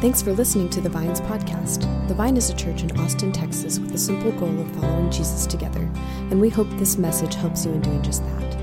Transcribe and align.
Thanks 0.00 0.22
for 0.22 0.32
listening 0.32 0.70
to 0.70 0.80
the 0.80 0.88
Vines 0.88 1.20
podcast. 1.22 1.80
The 2.06 2.14
Vine 2.14 2.36
is 2.36 2.50
a 2.50 2.54
church 2.54 2.84
in 2.84 3.00
Austin, 3.00 3.32
Texas, 3.32 3.80
with 3.80 3.90
the 3.90 3.98
simple 3.98 4.30
goal 4.30 4.60
of 4.60 4.70
following 4.76 5.10
Jesus 5.10 5.44
together, 5.44 5.90
and 6.30 6.40
we 6.40 6.48
hope 6.48 6.68
this 6.74 6.96
message 6.96 7.34
helps 7.34 7.66
you 7.66 7.72
in 7.72 7.80
doing 7.80 8.00
just 8.00 8.22
that. 8.22 8.56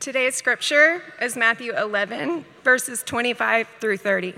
Today's 0.00 0.34
scripture 0.34 1.00
is 1.22 1.36
Matthew 1.36 1.72
11, 1.76 2.44
verses 2.64 3.04
25 3.04 3.68
through 3.78 3.98
30. 3.98 4.34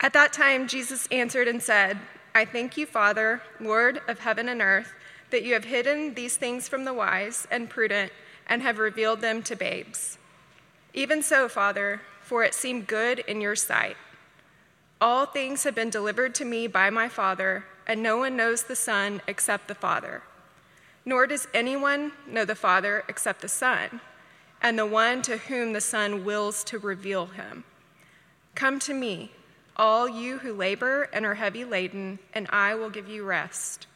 At 0.00 0.14
that 0.14 0.32
time, 0.32 0.66
Jesus 0.66 1.06
answered 1.12 1.46
and 1.46 1.62
said, 1.62 1.98
I 2.34 2.46
thank 2.46 2.78
you, 2.78 2.86
Father, 2.86 3.42
Lord 3.60 4.00
of 4.08 4.20
heaven 4.20 4.48
and 4.48 4.62
earth, 4.62 4.94
that 5.28 5.42
you 5.42 5.52
have 5.52 5.64
hidden 5.64 6.14
these 6.14 6.38
things 6.38 6.70
from 6.70 6.86
the 6.86 6.94
wise 6.94 7.46
and 7.50 7.68
prudent 7.68 8.10
and 8.50 8.62
have 8.62 8.78
revealed 8.78 9.20
them 9.20 9.42
to 9.44 9.54
babes. 9.54 10.18
Even 10.92 11.22
so, 11.22 11.48
Father, 11.48 12.02
for 12.20 12.42
it 12.42 12.52
seemed 12.52 12.88
good 12.88 13.20
in 13.20 13.40
your 13.40 13.54
sight. 13.54 13.96
All 15.00 15.24
things 15.24 15.62
have 15.62 15.74
been 15.74 15.88
delivered 15.88 16.34
to 16.34 16.44
me 16.44 16.66
by 16.66 16.90
my 16.90 17.08
Father, 17.08 17.64
and 17.86 18.02
no 18.02 18.18
one 18.18 18.36
knows 18.36 18.64
the 18.64 18.76
Son 18.76 19.22
except 19.28 19.68
the 19.68 19.74
Father. 19.74 20.22
Nor 21.04 21.28
does 21.28 21.48
anyone 21.54 22.12
know 22.26 22.44
the 22.44 22.56
Father 22.56 23.04
except 23.08 23.40
the 23.40 23.48
Son, 23.48 24.00
and 24.60 24.78
the 24.78 24.84
one 24.84 25.22
to 25.22 25.38
whom 25.38 25.72
the 25.72 25.80
Son 25.80 26.24
wills 26.24 26.64
to 26.64 26.78
reveal 26.78 27.26
him. 27.26 27.64
Come 28.54 28.78
to 28.80 28.92
me, 28.92 29.30
all 29.76 30.08
you 30.08 30.38
who 30.38 30.52
labor 30.52 31.08
and 31.12 31.24
are 31.24 31.34
heavy 31.34 31.64
laden, 31.64 32.18
and 32.34 32.48
I 32.50 32.74
will 32.74 32.90
give 32.90 33.08
you 33.08 33.24
rest. 33.24 33.86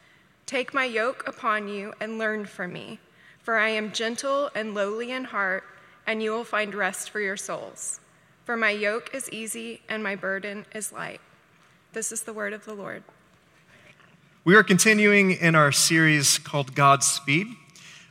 Take 0.45 0.73
my 0.73 0.85
yoke 0.85 1.27
upon 1.27 1.67
you 1.67 1.93
and 1.99 2.17
learn 2.17 2.45
from 2.45 2.73
me 2.73 2.99
for 3.45 3.57
I 3.57 3.69
am 3.69 3.91
gentle 3.91 4.49
and 4.55 4.73
lowly 4.73 5.11
in 5.11 5.25
heart, 5.25 5.63
and 6.07 6.21
you 6.21 6.31
will 6.31 6.43
find 6.43 6.73
rest 6.73 7.11
for 7.11 7.19
your 7.19 7.37
souls. 7.37 7.99
For 8.43 8.57
my 8.57 8.71
yoke 8.71 9.11
is 9.13 9.29
easy 9.29 9.81
and 9.87 10.03
my 10.03 10.15
burden 10.15 10.65
is 10.73 10.91
light. 10.91 11.21
This 11.93 12.11
is 12.11 12.23
the 12.23 12.33
word 12.33 12.53
of 12.53 12.65
the 12.65 12.73
Lord. 12.73 13.03
We 14.43 14.55
are 14.55 14.63
continuing 14.63 15.31
in 15.31 15.53
our 15.53 15.71
series 15.71 16.39
called 16.39 16.73
Godspeed. 16.73 17.47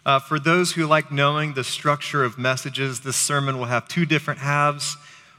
Uh, 0.07 0.21
for 0.21 0.39
those 0.39 0.73
who 0.73 0.87
like 0.87 1.11
knowing 1.11 1.55
the 1.55 1.65
structure 1.65 2.23
of 2.23 2.39
messages, 2.39 3.01
this 3.01 3.17
sermon 3.17 3.59
will 3.59 3.65
have 3.65 3.89
two 3.89 4.07
different 4.07 4.39
halves 4.39 4.97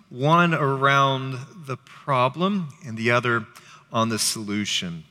one 0.09 0.53
around 0.53 1.39
the 1.65 1.77
problem 1.77 2.69
and 2.85 2.97
the 2.97 3.11
other 3.11 3.45
on 3.93 4.09
the 4.09 4.19
solution. 4.19 5.05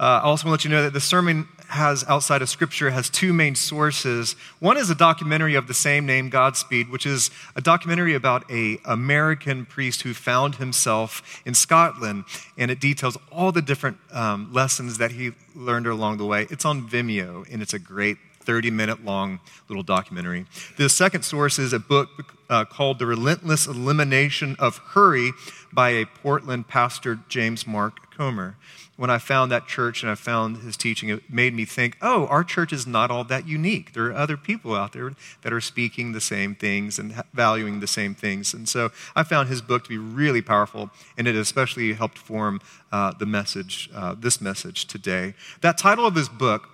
Uh, 0.00 0.04
I 0.04 0.20
also 0.20 0.48
want 0.48 0.60
to 0.62 0.68
let 0.68 0.72
you 0.72 0.76
know 0.76 0.82
that 0.84 0.94
the 0.94 1.00
sermon 1.00 1.48
has, 1.72 2.04
outside 2.06 2.42
of 2.42 2.48
Scripture, 2.48 2.90
has 2.90 3.08
two 3.08 3.32
main 3.32 3.54
sources. 3.54 4.36
One 4.60 4.76
is 4.76 4.90
a 4.90 4.94
documentary 4.94 5.54
of 5.54 5.66
the 5.66 5.74
same 5.74 6.04
name, 6.04 6.28
Godspeed, 6.28 6.90
which 6.90 7.06
is 7.06 7.30
a 7.56 7.60
documentary 7.60 8.14
about 8.14 8.50
a 8.50 8.78
American 8.84 9.64
priest 9.64 10.02
who 10.02 10.12
found 10.12 10.56
himself 10.56 11.42
in 11.46 11.54
Scotland, 11.54 12.24
and 12.58 12.70
it 12.70 12.78
details 12.78 13.16
all 13.30 13.52
the 13.52 13.62
different 13.62 13.96
um, 14.12 14.52
lessons 14.52 14.98
that 14.98 15.12
he 15.12 15.32
learned 15.54 15.86
along 15.86 16.18
the 16.18 16.26
way. 16.26 16.46
It's 16.50 16.64
on 16.64 16.88
Vimeo, 16.88 17.50
and 17.50 17.62
it's 17.62 17.74
a 17.74 17.78
great 17.78 18.18
30 18.40 18.70
minute 18.70 19.04
long 19.04 19.40
little 19.68 19.82
documentary. 19.82 20.46
The 20.76 20.88
second 20.88 21.22
source 21.22 21.58
is 21.58 21.72
a 21.72 21.78
book 21.78 22.08
uh, 22.50 22.64
called 22.64 22.98
The 22.98 23.06
Relentless 23.06 23.66
Elimination 23.66 24.56
of 24.58 24.78
Hurry 24.78 25.32
by 25.72 25.90
a 25.90 26.04
Portland 26.06 26.68
pastor, 26.68 27.20
James 27.28 27.66
Mark 27.66 28.01
Comer. 28.22 28.54
When 28.96 29.10
I 29.10 29.18
found 29.18 29.50
that 29.50 29.66
church 29.66 30.04
and 30.04 30.12
I 30.12 30.14
found 30.14 30.58
his 30.58 30.76
teaching, 30.76 31.08
it 31.08 31.28
made 31.28 31.54
me 31.54 31.64
think, 31.64 31.96
oh, 32.00 32.28
our 32.28 32.44
church 32.44 32.72
is 32.72 32.86
not 32.86 33.10
all 33.10 33.24
that 33.24 33.48
unique. 33.48 33.94
There 33.94 34.04
are 34.06 34.14
other 34.14 34.36
people 34.36 34.76
out 34.76 34.92
there 34.92 35.10
that 35.40 35.52
are 35.52 35.60
speaking 35.60 36.12
the 36.12 36.20
same 36.20 36.54
things 36.54 37.00
and 37.00 37.20
valuing 37.34 37.80
the 37.80 37.88
same 37.88 38.14
things. 38.14 38.54
And 38.54 38.68
so 38.68 38.92
I 39.16 39.24
found 39.24 39.48
his 39.48 39.60
book 39.60 39.82
to 39.82 39.88
be 39.88 39.98
really 39.98 40.40
powerful, 40.40 40.90
and 41.18 41.26
it 41.26 41.34
especially 41.34 41.94
helped 41.94 42.16
form 42.16 42.60
uh, 42.92 43.12
the 43.18 43.26
message, 43.26 43.90
uh, 43.92 44.14
this 44.16 44.40
message 44.40 44.86
today. 44.86 45.34
That 45.62 45.76
title 45.76 46.06
of 46.06 46.14
his 46.14 46.28
book, 46.28 46.68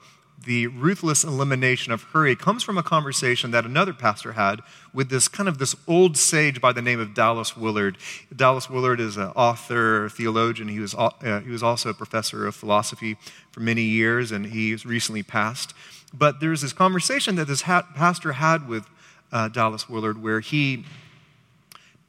the 0.44 0.66
ruthless 0.69 1.25
elimination 1.25 1.93
of 1.93 2.03
hurry 2.04 2.37
comes 2.37 2.62
from 2.62 2.78
a 2.78 2.82
conversation 2.82 3.50
that 3.50 3.65
another 3.65 3.93
pastor 3.93 4.32
had 4.32 4.60
with 4.94 5.10
this 5.10 5.28
kind 5.28 5.49
of 5.49 5.59
this 5.59 5.75
old 5.87 6.16
sage 6.16 6.60
by 6.60 6.72
the 6.72 6.81
name 6.81 7.00
of 7.00 7.12
Dallas 7.12 7.56
Willard. 7.56 7.99
Dallas 8.34 8.71
Willard 8.71 9.00
is 9.00 9.16
an 9.16 9.28
author, 9.34 10.09
theologian. 10.09 10.69
He 10.69 10.78
was, 10.78 10.94
uh, 10.94 11.41
he 11.41 11.50
was 11.50 11.62
also 11.62 11.91
a 11.91 11.94
professor 11.94 12.47
of 12.47 12.54
philosophy 12.54 13.16
for 13.50 13.60
many 13.60 13.82
years, 13.82 14.31
and 14.31 14.47
he's 14.47 14.87
recently 14.87 15.22
passed. 15.22 15.75
But 16.15 16.41
there's 16.41 16.62
this 16.62 16.72
conversation 16.72 17.34
that 17.37 17.47
this 17.47 17.62
ha- 17.62 17.87
pastor 17.94 18.32
had 18.32 18.69
with 18.69 18.87
uh, 19.32 19.48
Dallas 19.48 19.88
Willard 19.88 20.22
where 20.22 20.41
he 20.41 20.84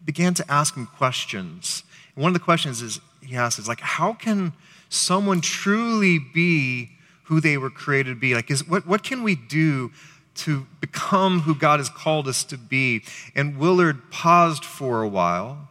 began 0.06 0.34
to 0.36 0.52
ask 0.52 0.76
him 0.76 0.86
questions. 0.86 1.84
And 2.16 2.24
one 2.24 2.30
of 2.30 2.34
the 2.34 2.44
questions 2.44 2.82
is 2.82 3.00
he 3.22 3.36
asked 3.36 3.60
is 3.60 3.68
like, 3.68 3.82
how 3.82 4.14
can 4.14 4.54
someone 4.88 5.42
truly 5.42 6.20
be 6.20 6.92
who 7.30 7.40
they 7.40 7.58
were 7.58 7.70
created 7.70 8.10
to 8.10 8.20
be. 8.20 8.34
Like, 8.34 8.50
is, 8.50 8.68
what, 8.68 8.88
what 8.88 9.04
can 9.04 9.22
we 9.22 9.36
do 9.36 9.92
to 10.34 10.66
become 10.82 11.42
who 11.42 11.54
God 11.54 11.80
has 11.80 11.88
called 11.88 12.28
us 12.28 12.44
to 12.46 12.58
be? 12.58 13.04
And 13.36 13.58
Willard 13.58 14.10
paused 14.10 14.66
for 14.66 15.04
a 15.04 15.08
while, 15.08 15.70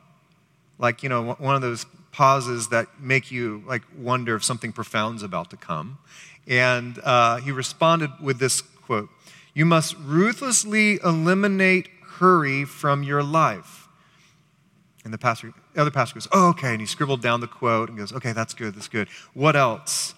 like, 0.79 1.03
you 1.03 1.09
know, 1.09 1.33
one 1.33 1.57
of 1.57 1.61
those 1.61 1.85
pauses 2.13 2.69
that 2.69 2.87
make 3.01 3.33
you 3.33 3.65
like 3.67 3.83
wonder 3.97 4.37
if 4.37 4.45
something 4.45 4.73
profound's 4.73 5.25
about 5.25 5.51
to 5.51 5.57
come. 5.57 5.99
And 6.47 7.01
uh, 7.03 7.39
he 7.39 7.51
responded 7.51 8.11
with 8.23 8.39
this 8.39 8.61
quote 8.61 9.09
You 9.53 9.65
must 9.65 9.97
ruthlessly 9.99 11.01
eliminate 11.05 11.89
hurry 12.19 12.65
from 12.65 13.03
your 13.03 13.25
life. 13.25 13.89
And 15.05 15.13
the 15.13 15.19
pastor, 15.19 15.53
the 15.75 15.81
other 15.81 15.91
pastor 15.91 16.15
goes, 16.15 16.29
Oh, 16.31 16.51
okay. 16.51 16.71
And 16.71 16.81
he 16.81 16.87
scribbled 16.87 17.21
down 17.21 17.41
the 17.41 17.49
quote 17.49 17.89
and 17.89 17.99
goes, 17.99 18.13
Okay, 18.13 18.33
that's 18.33 18.55
good, 18.55 18.77
that's 18.77 18.89
good. 18.89 19.09
What 19.35 19.57
else? 19.57 20.15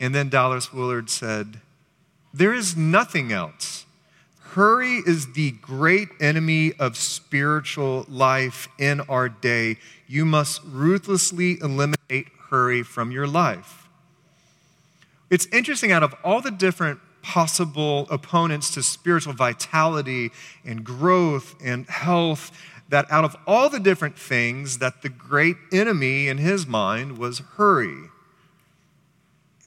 And 0.00 0.14
then 0.14 0.30
Dallas 0.30 0.72
Willard 0.72 1.10
said, 1.10 1.60
There 2.32 2.54
is 2.54 2.76
nothing 2.76 3.32
else. 3.32 3.84
Hurry 4.54 4.96
is 5.06 5.34
the 5.34 5.52
great 5.52 6.08
enemy 6.20 6.72
of 6.80 6.96
spiritual 6.96 8.06
life 8.08 8.66
in 8.78 9.00
our 9.02 9.28
day. 9.28 9.76
You 10.08 10.24
must 10.24 10.62
ruthlessly 10.64 11.60
eliminate 11.60 12.26
hurry 12.48 12.82
from 12.82 13.12
your 13.12 13.28
life. 13.28 13.88
It's 15.30 15.46
interesting, 15.52 15.92
out 15.92 16.02
of 16.02 16.14
all 16.24 16.40
the 16.40 16.50
different 16.50 16.98
possible 17.22 18.08
opponents 18.10 18.74
to 18.74 18.82
spiritual 18.82 19.34
vitality 19.34 20.32
and 20.64 20.82
growth 20.82 21.54
and 21.62 21.86
health, 21.88 22.50
that 22.88 23.06
out 23.08 23.24
of 23.24 23.36
all 23.46 23.68
the 23.68 23.78
different 23.78 24.18
things, 24.18 24.78
that 24.78 25.02
the 25.02 25.08
great 25.08 25.56
enemy 25.72 26.26
in 26.26 26.38
his 26.38 26.66
mind 26.66 27.18
was 27.18 27.38
hurry. 27.56 28.09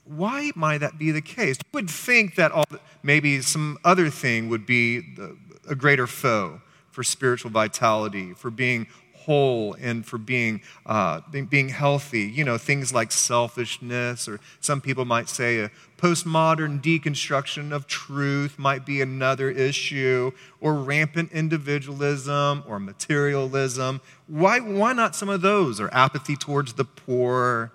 Why 0.04 0.52
might 0.54 0.78
that 0.78 0.98
be 0.98 1.10
the 1.10 1.22
case? 1.22 1.56
You 1.56 1.70
would 1.72 1.90
think 1.90 2.34
that 2.36 2.52
all, 2.52 2.64
maybe 3.02 3.40
some 3.40 3.78
other 3.84 4.10
thing 4.10 4.48
would 4.48 4.66
be 4.66 5.00
the, 5.00 5.36
a 5.68 5.74
greater 5.74 6.06
foe 6.06 6.60
for 6.90 7.02
spiritual 7.02 7.50
vitality, 7.50 8.34
for 8.34 8.50
being 8.50 8.86
whole 9.14 9.74
and 9.80 10.04
for 10.04 10.18
being, 10.18 10.60
uh, 10.84 11.20
being 11.48 11.70
healthy. 11.70 12.22
You 12.22 12.44
know, 12.44 12.58
things 12.58 12.92
like 12.92 13.10
selfishness, 13.10 14.28
or 14.28 14.38
some 14.60 14.82
people 14.82 15.06
might 15.06 15.30
say 15.30 15.60
a 15.60 15.70
postmodern 15.96 16.82
deconstruction 16.82 17.72
of 17.72 17.86
truth 17.86 18.58
might 18.58 18.84
be 18.84 19.00
another 19.00 19.50
issue, 19.50 20.30
or 20.60 20.74
rampant 20.74 21.32
individualism 21.32 22.62
or 22.68 22.78
materialism. 22.78 24.02
Why, 24.26 24.60
why 24.60 24.92
not 24.92 25.16
some 25.16 25.30
of 25.30 25.40
those? 25.40 25.80
Or 25.80 25.92
apathy 25.94 26.36
towards 26.36 26.74
the 26.74 26.84
poor? 26.84 27.72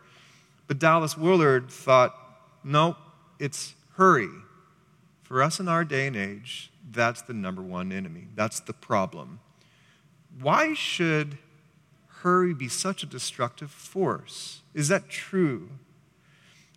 But 0.69 0.78
Dallas 0.78 1.18
Willard 1.18 1.72
thought, 1.72 2.16
no, 2.63 2.96
it's 3.40 3.74
hurry. 3.96 4.30
For 5.24 5.41
us 5.41 5.59
in 5.59 5.68
our 5.68 5.84
day 5.84 6.06
and 6.06 6.16
age, 6.16 6.72
that's 6.91 7.24
the 7.24 7.34
number 7.34 7.63
one 7.63 7.91
enemy. 7.91 8.28
That's 8.35 8.59
the 8.59 8.73
problem. 8.73 9.40
Why 10.40 10.76
should 10.76 11.40
hurry 12.22 12.53
be 12.53 12.67
such 12.67 13.02
a 13.02 13.08
destructive 13.08 13.72
force? 13.72 14.61
Is 14.76 14.90
that 14.90 15.09
true? 15.09 15.70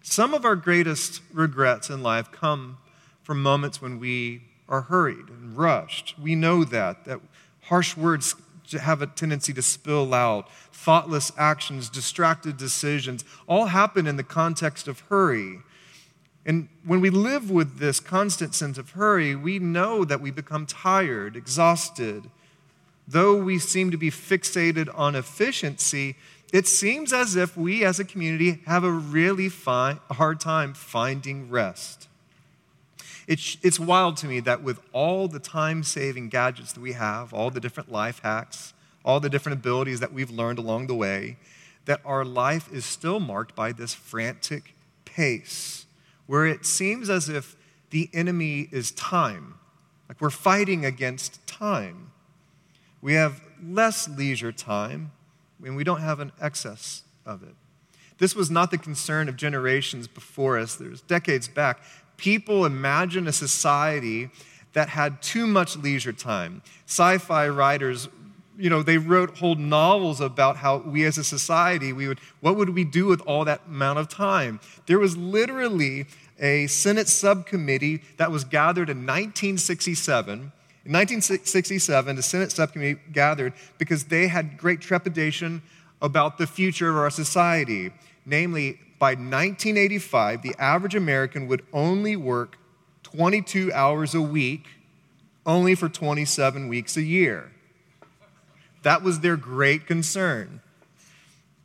Some 0.02 0.32
of 0.32 0.46
our 0.46 0.56
greatest 0.56 1.20
regrets 1.30 1.90
in 1.90 2.02
life 2.02 2.32
come 2.32 2.78
from 3.22 3.42
moments 3.42 3.82
when 3.82 4.00
we 4.00 4.44
are 4.70 4.80
hurried 4.80 5.28
and 5.28 5.54
rushed. 5.54 6.18
We 6.18 6.34
know 6.34 6.64
that, 6.64 7.04
that 7.04 7.20
harsh 7.64 7.94
words 7.94 8.36
have 8.70 9.02
a 9.02 9.06
tendency 9.06 9.52
to 9.52 9.62
spill 9.62 10.14
out. 10.14 10.50
Thoughtless 10.72 11.32
actions, 11.36 11.88
distracted 11.88 12.56
decisions, 12.56 13.24
all 13.46 13.66
happen 13.66 14.06
in 14.06 14.16
the 14.16 14.24
context 14.24 14.88
of 14.88 15.00
hurry. 15.00 15.58
And 16.44 16.68
when 16.84 17.00
we 17.00 17.10
live 17.10 17.50
with 17.50 17.78
this 17.78 18.00
constant 18.00 18.54
sense 18.54 18.78
of 18.78 18.90
hurry, 18.90 19.34
we 19.34 19.58
know 19.58 20.04
that 20.04 20.20
we 20.20 20.30
become 20.30 20.66
tired, 20.66 21.36
exhausted. 21.36 22.30
Though 23.06 23.36
we 23.36 23.58
seem 23.58 23.90
to 23.90 23.96
be 23.96 24.10
fixated 24.10 24.88
on 24.92 25.14
efficiency, 25.14 26.16
it 26.52 26.66
seems 26.66 27.12
as 27.12 27.36
if 27.36 27.56
we 27.56 27.84
as 27.84 27.98
a 27.98 28.04
community 28.04 28.60
have 28.66 28.84
a 28.84 28.90
really 28.90 29.48
fi- 29.48 29.98
hard 30.10 30.40
time 30.40 30.74
finding 30.74 31.48
rest. 31.48 32.08
It's, 33.26 33.56
it's 33.62 33.78
wild 33.78 34.16
to 34.18 34.26
me 34.26 34.40
that 34.40 34.62
with 34.62 34.80
all 34.92 35.28
the 35.28 35.38
time 35.38 35.82
saving 35.82 36.28
gadgets 36.28 36.72
that 36.72 36.80
we 36.80 36.92
have, 36.92 37.32
all 37.32 37.50
the 37.50 37.60
different 37.60 37.90
life 37.90 38.20
hacks, 38.22 38.74
all 39.04 39.20
the 39.20 39.30
different 39.30 39.58
abilities 39.58 40.00
that 40.00 40.12
we've 40.12 40.30
learned 40.30 40.58
along 40.58 40.86
the 40.86 40.94
way, 40.94 41.36
that 41.84 42.00
our 42.04 42.24
life 42.24 42.72
is 42.72 42.84
still 42.84 43.20
marked 43.20 43.54
by 43.54 43.72
this 43.72 43.94
frantic 43.94 44.74
pace 45.04 45.86
where 46.26 46.46
it 46.46 46.64
seems 46.64 47.10
as 47.10 47.28
if 47.28 47.56
the 47.90 48.08
enemy 48.12 48.68
is 48.72 48.90
time. 48.92 49.54
Like 50.08 50.20
we're 50.20 50.30
fighting 50.30 50.84
against 50.84 51.46
time. 51.46 52.10
We 53.00 53.14
have 53.14 53.42
less 53.62 54.08
leisure 54.08 54.52
time 54.52 55.12
and 55.64 55.76
we 55.76 55.84
don't 55.84 56.00
have 56.00 56.20
an 56.20 56.32
excess 56.40 57.02
of 57.26 57.42
it. 57.42 57.54
This 58.18 58.34
was 58.36 58.50
not 58.50 58.70
the 58.70 58.78
concern 58.78 59.28
of 59.28 59.36
generations 59.36 60.06
before 60.06 60.58
us. 60.58 60.76
There's 60.76 61.00
decades 61.00 61.48
back. 61.48 61.82
People 62.22 62.64
imagined 62.64 63.26
a 63.26 63.32
society 63.32 64.30
that 64.74 64.88
had 64.88 65.20
too 65.20 65.46
much 65.46 65.76
leisure 65.76 66.12
time. 66.12 66.62
Sci 66.86 67.18
fi 67.18 67.48
writers, 67.48 68.08
you 68.56 68.70
know, 68.70 68.82
they 68.82 68.96
wrote 68.96 69.38
whole 69.38 69.56
novels 69.56 70.20
about 70.20 70.56
how 70.56 70.76
we 70.78 71.04
as 71.04 71.18
a 71.18 71.24
society, 71.24 71.92
we 71.92 72.06
would, 72.06 72.20
what 72.40 72.56
would 72.56 72.70
we 72.70 72.84
do 72.84 73.06
with 73.06 73.20
all 73.22 73.44
that 73.44 73.62
amount 73.66 73.98
of 73.98 74.08
time? 74.08 74.60
There 74.86 75.00
was 75.00 75.16
literally 75.16 76.06
a 76.38 76.68
Senate 76.68 77.08
subcommittee 77.08 78.02
that 78.18 78.30
was 78.30 78.44
gathered 78.44 78.88
in 78.88 78.98
1967 78.98 80.52
in 80.84 80.92
1967, 80.92 82.16
the 82.16 82.22
Senate 82.22 82.50
subcommittee 82.50 83.00
gathered 83.12 83.52
because 83.78 84.04
they 84.04 84.26
had 84.26 84.58
great 84.58 84.80
trepidation 84.80 85.62
about 86.00 86.38
the 86.38 86.46
future 86.46 86.90
of 86.90 86.96
our 86.96 87.10
society. 87.10 87.92
Namely, 88.24 88.78
by 88.98 89.12
1985, 89.12 90.42
the 90.42 90.54
average 90.58 90.94
American 90.94 91.48
would 91.48 91.64
only 91.72 92.16
work 92.16 92.56
22 93.02 93.72
hours 93.72 94.14
a 94.14 94.22
week, 94.22 94.66
only 95.44 95.74
for 95.74 95.88
27 95.88 96.68
weeks 96.68 96.96
a 96.96 97.02
year. 97.02 97.52
That 98.82 99.02
was 99.02 99.20
their 99.20 99.36
great 99.36 99.86
concern. 99.86 100.60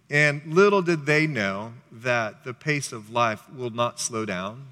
And 0.10 0.42
little 0.46 0.82
did 0.82 1.06
they 1.06 1.28
know 1.28 1.74
that 1.92 2.44
the 2.44 2.54
pace 2.54 2.92
of 2.92 3.10
life 3.10 3.50
will 3.52 3.70
not 3.70 4.00
slow 4.00 4.26
down, 4.26 4.68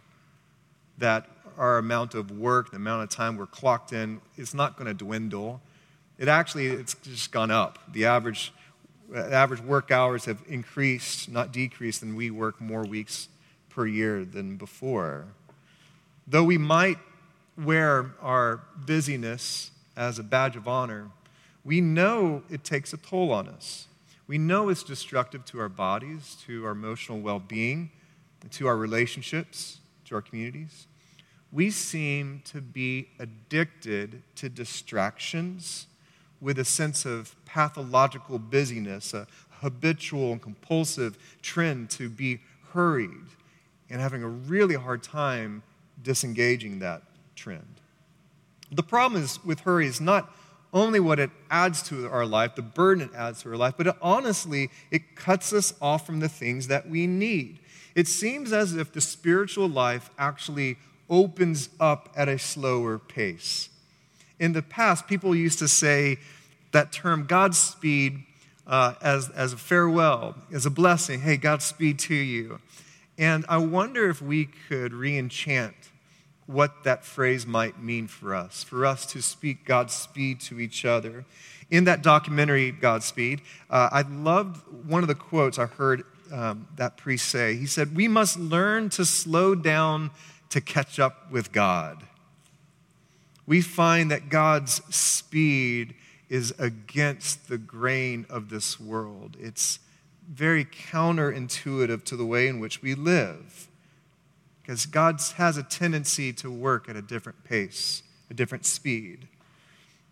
that 0.97 1.27
our 1.57 1.77
amount 1.77 2.15
of 2.15 2.31
work, 2.31 2.71
the 2.71 2.77
amount 2.77 3.03
of 3.03 3.09
time 3.09 3.37
we're 3.37 3.45
clocked 3.45 3.93
in, 3.93 4.21
is 4.37 4.53
not 4.53 4.77
going 4.77 4.87
to 4.87 4.93
dwindle. 4.93 5.61
It 6.17 6.27
actually, 6.27 6.67
it's 6.67 6.95
just 6.95 7.31
gone 7.31 7.51
up. 7.51 7.79
The 7.91 8.05
average, 8.05 8.53
Uh, 9.13 9.19
average 9.19 9.61
work 9.61 9.91
hours 9.91 10.25
have 10.25 10.41
increased, 10.47 11.29
not 11.29 11.51
decreased, 11.51 12.01
and 12.01 12.15
we 12.15 12.31
work 12.31 12.59
more 12.59 12.83
weeks 12.83 13.29
per 13.69 13.85
year 13.85 14.25
than 14.25 14.57
before. 14.57 15.25
Though 16.27 16.43
we 16.43 16.57
might 16.57 16.97
wear 17.57 18.11
our 18.21 18.61
busyness 18.85 19.71
as 19.95 20.19
a 20.19 20.23
badge 20.23 20.55
of 20.55 20.67
honor, 20.67 21.09
we 21.63 21.81
know 21.81 22.43
it 22.49 22.63
takes 22.63 22.93
a 22.93 22.97
toll 22.97 23.31
on 23.31 23.47
us. 23.47 23.87
We 24.27 24.37
know 24.37 24.69
it's 24.69 24.83
destructive 24.83 25.45
to 25.45 25.59
our 25.59 25.69
bodies, 25.69 26.35
to 26.45 26.65
our 26.65 26.71
emotional 26.71 27.19
well 27.19 27.39
being, 27.39 27.91
to 28.51 28.67
our 28.67 28.77
relationships, 28.77 29.79
to 30.05 30.15
our 30.15 30.21
communities 30.21 30.87
we 31.55 31.71
seem 31.71 32.41
to 32.43 32.59
be 32.59 33.07
addicted 33.17 34.21
to 34.35 34.49
distractions 34.49 35.87
with 36.41 36.59
a 36.59 36.65
sense 36.65 37.05
of 37.05 37.35
pathological 37.45 38.39
busyness, 38.39 39.13
a 39.13 39.27
habitual 39.49 40.31
and 40.31 40.41
compulsive 40.41 41.17
trend 41.41 41.89
to 41.91 42.09
be 42.09 42.39
hurried, 42.73 43.09
and 43.89 44.01
having 44.01 44.23
a 44.23 44.27
really 44.27 44.75
hard 44.75 45.01
time 45.01 45.63
disengaging 46.01 46.79
that 46.79 47.01
trend. 47.35 47.81
The 48.71 48.83
problem 48.83 49.23
is 49.23 49.43
with 49.43 49.61
hurry 49.61 49.87
is 49.87 50.01
not 50.01 50.33
only 50.73 50.99
what 50.99 51.19
it 51.19 51.31
adds 51.49 51.81
to 51.83 52.09
our 52.09 52.25
life, 52.25 52.55
the 52.55 52.61
burden 52.61 53.09
it 53.09 53.15
adds 53.15 53.43
to 53.43 53.49
our 53.49 53.55
life, 53.55 53.75
but 53.77 53.87
it, 53.87 53.95
honestly, 54.01 54.69
it 54.91 55.15
cuts 55.15 55.53
us 55.53 55.73
off 55.81 56.05
from 56.05 56.19
the 56.19 56.27
things 56.27 56.67
that 56.67 56.89
we 56.89 57.07
need. 57.07 57.59
It 57.95 58.07
seems 58.09 58.51
as 58.51 58.75
if 58.75 58.91
the 58.91 58.99
spiritual 58.99 59.69
life 59.69 60.09
actually 60.17 60.77
opens 61.09 61.69
up 61.79 62.11
at 62.15 62.27
a 62.27 62.37
slower 62.37 62.99
pace. 62.99 63.69
In 64.39 64.53
the 64.53 64.61
past, 64.61 65.07
people 65.07 65.35
used 65.35 65.59
to 65.59 65.67
say 65.67 66.17
that 66.71 66.91
term 66.91 67.25
Godspeed 67.25 68.23
uh, 68.67 68.95
as, 69.01 69.29
as 69.29 69.53
a 69.53 69.57
farewell, 69.57 70.35
as 70.51 70.65
a 70.65 70.69
blessing. 70.69 71.21
Hey, 71.21 71.37
Godspeed 71.37 71.99
to 71.99 72.15
you. 72.15 72.59
And 73.17 73.45
I 73.47 73.57
wonder 73.57 74.09
if 74.09 74.21
we 74.21 74.49
could 74.67 74.93
re 74.93 75.17
enchant 75.17 75.75
what 76.47 76.83
that 76.83 77.03
phrase 77.03 77.47
might 77.47 77.81
mean 77.81 78.07
for 78.07 78.35
us, 78.35 78.63
for 78.63 78.85
us 78.85 79.05
to 79.07 79.21
speak 79.21 79.65
Godspeed 79.65 80.39
to 80.41 80.59
each 80.59 80.85
other. 80.85 81.25
In 81.71 81.85
that 81.85 82.03
documentary, 82.03 82.71
Godspeed, 82.71 83.41
uh, 83.69 83.89
I 83.91 84.01
loved 84.01 84.61
one 84.87 85.01
of 85.01 85.07
the 85.07 85.15
quotes 85.15 85.57
I 85.57 85.65
heard 85.65 86.03
um, 86.31 86.67
that 86.75 86.97
priest 86.97 87.29
say. 87.29 87.55
He 87.55 87.65
said, 87.65 87.95
We 87.95 88.07
must 88.07 88.37
learn 88.37 88.89
to 88.91 89.05
slow 89.05 89.55
down 89.55 90.11
to 90.49 90.61
catch 90.61 90.99
up 90.99 91.31
with 91.31 91.51
God. 91.51 92.03
We 93.45 93.61
find 93.61 94.09
that 94.11 94.29
God's 94.29 94.81
speed 94.95 95.95
is 96.29 96.53
against 96.57 97.47
the 97.47 97.57
grain 97.57 98.25
of 98.29 98.49
this 98.49 98.79
world. 98.79 99.37
It's 99.39 99.79
very 100.27 100.65
counterintuitive 100.65 102.03
to 102.05 102.15
the 102.15 102.25
way 102.25 102.47
in 102.47 102.59
which 102.59 102.81
we 102.81 102.95
live. 102.95 103.67
Because 104.61 104.87
God 104.87 105.21
has 105.35 105.57
a 105.57 105.63
tendency 105.63 106.33
to 106.33 106.49
work 106.49 106.89
at 106.89 106.95
a 106.95 107.01
different 107.01 107.43
pace, 107.43 108.01
a 108.31 108.33
different 108.33 108.65
speed. 108.65 109.27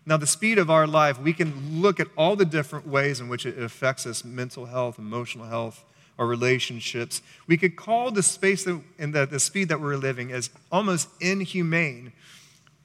Now, 0.06 0.16
the 0.16 0.26
speed 0.26 0.58
of 0.58 0.70
our 0.70 0.86
life, 0.86 1.18
we 1.18 1.32
can 1.32 1.80
look 1.80 1.98
at 1.98 2.08
all 2.16 2.36
the 2.36 2.44
different 2.44 2.86
ways 2.86 3.20
in 3.20 3.28
which 3.28 3.46
it 3.46 3.58
affects 3.58 4.06
us 4.06 4.24
mental 4.24 4.66
health, 4.66 4.98
emotional 4.98 5.46
health, 5.46 5.84
our 6.18 6.26
relationships. 6.26 7.22
We 7.46 7.56
could 7.56 7.74
call 7.74 8.10
the 8.10 8.22
space 8.22 8.66
and 8.66 9.14
the, 9.14 9.26
the 9.26 9.40
speed 9.40 9.70
that 9.70 9.80
we're 9.80 9.96
living 9.96 10.30
as 10.30 10.50
almost 10.70 11.08
inhumane. 11.20 12.12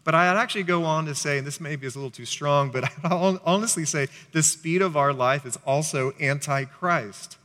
But 0.04 0.16
I'd 0.16 0.38
actually 0.38 0.64
go 0.64 0.86
on 0.86 1.06
to 1.06 1.16
say, 1.16 1.38
and 1.38 1.46
this 1.46 1.60
maybe 1.60 1.86
is 1.86 1.96
a 1.96 2.00
little 2.00 2.12
too 2.12 2.26
strong, 2.26 2.72
but 2.72 2.90
I'll 3.04 3.40
honestly 3.46 3.86
say 3.86 4.08
the 4.32 4.44
speed 4.44 4.82
of 4.82 4.98
our 4.98 5.14
life 5.14 5.46
is 5.46 5.58
also 5.66 6.12
anti 6.20 6.66
Christ. 6.66 7.38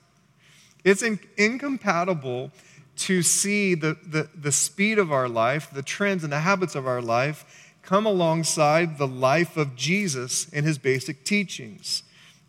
It's 0.84 1.02
in, 1.02 1.18
incompatible 1.36 2.52
to 2.96 3.22
see 3.22 3.74
the, 3.74 3.96
the, 4.06 4.28
the 4.34 4.52
speed 4.52 4.98
of 4.98 5.10
our 5.10 5.28
life, 5.28 5.70
the 5.72 5.82
trends 5.82 6.22
and 6.22 6.32
the 6.32 6.40
habits 6.40 6.74
of 6.74 6.86
our 6.86 7.02
life 7.02 7.72
come 7.82 8.06
alongside 8.06 8.98
the 8.98 9.06
life 9.06 9.56
of 9.56 9.76
Jesus 9.76 10.48
and 10.52 10.64
his 10.64 10.78
basic 10.78 11.24
teachings. 11.24 12.02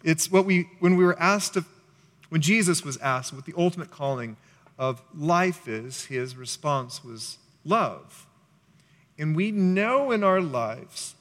It's 0.04 0.32
what 0.32 0.46
we, 0.46 0.70
when 0.80 0.96
we 0.98 1.04
were 1.04 1.20
asked 1.20 1.56
to 1.56 1.66
when 2.30 2.42
Jesus 2.42 2.84
was 2.84 2.98
asked 2.98 3.34
what 3.34 3.46
the 3.46 3.54
ultimate 3.58 3.92
calling 3.92 4.36
of 4.78 5.02
life 5.16 5.68
is, 5.68 6.06
his 6.06 6.36
response 6.36 7.04
was 7.04 7.38
love. 7.64 8.26
And 9.18 9.36
we 9.36 9.52
know 9.52 10.12
in 10.12 10.24
our 10.24 10.42
lives 10.42 11.16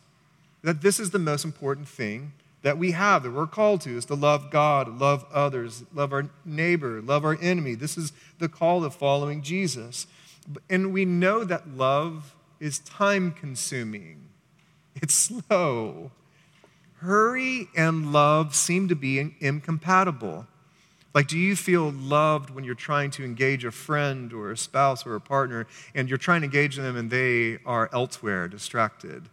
that 0.63 0.83
this 0.83 0.99
is 0.99 1.11
the 1.11 1.19
most 1.19 1.45
important 1.45 1.89
thing 1.89 2.33
that 2.63 2.79
we 2.79 2.93
have, 2.93 3.23
that 3.23 3.31
we're 3.31 3.47
called 3.47 3.83
to, 3.83 3.95
is 3.95 4.07
to 4.07 4.15
love 4.15 4.51
God, 4.51 4.99
love 4.99 5.27
others, 5.33 5.85
love 5.95 6.15
our 6.15 6.31
neighbor, 6.47 7.03
love 7.03 7.23
our 7.25 7.39
enemy. 7.43 7.75
This 7.75 7.99
is 7.99 8.13
the 8.39 8.49
call 8.49 8.85
of 8.85 8.95
following 8.95 9.43
Jesus. 9.43 10.07
And 10.71 10.93
we 10.93 11.05
know 11.05 11.45
that 11.45 11.77
love 11.77 12.35
is 12.61 12.79
time 12.79 13.33
consuming, 13.33 14.29
it's 14.95 15.15
slow. 15.15 16.11
Hurry 16.99 17.69
and 17.77 18.15
love 18.15 18.55
seem 18.55 18.89
to 18.89 18.95
be 18.95 19.35
incompatible. 19.39 20.47
Like, 21.15 21.29
do 21.29 21.39
you 21.39 21.55
feel 21.55 21.93
loved 21.93 22.51
when 22.51 22.65
you're 22.65 22.75
trying 22.75 23.13
to 23.13 23.25
engage 23.25 23.65
a 23.65 23.71
friend 23.71 24.33
or 24.33 24.51
a 24.51 24.57
spouse 24.57 25.07
or 25.07 25.15
a 25.15 25.21
partner 25.21 25.69
and 25.95 26.09
you're 26.09 26.19
trying 26.19 26.41
to 26.41 26.47
engage 26.47 26.75
them 26.75 26.97
and 26.97 27.09
they 27.09 27.59
are 27.65 27.89
elsewhere, 27.93 28.49
distracted? 28.49 29.29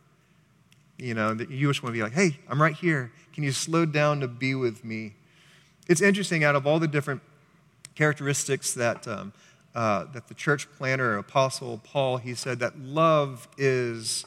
You 0.99 1.15
know, 1.15 1.31
you 1.33 1.67
just 1.67 1.81
want 1.81 1.95
to 1.95 1.97
be 1.97 2.03
like, 2.03 2.13
hey, 2.13 2.37
I'm 2.47 2.61
right 2.61 2.75
here. 2.75 3.11
Can 3.33 3.43
you 3.43 3.51
slow 3.51 3.85
down 3.85 4.19
to 4.19 4.27
be 4.27 4.53
with 4.53 4.85
me? 4.85 5.15
It's 5.87 6.01
interesting, 6.01 6.43
out 6.43 6.55
of 6.55 6.67
all 6.67 6.77
the 6.77 6.87
different 6.87 7.21
characteristics 7.95 8.75
that, 8.75 9.07
um, 9.07 9.33
uh, 9.73 10.05
that 10.13 10.27
the 10.27 10.35
church 10.35 10.71
planter, 10.77 11.17
apostle 11.17 11.81
Paul, 11.83 12.17
he 12.17 12.35
said 12.35 12.59
that 12.59 12.77
love 12.79 13.47
is 13.57 14.25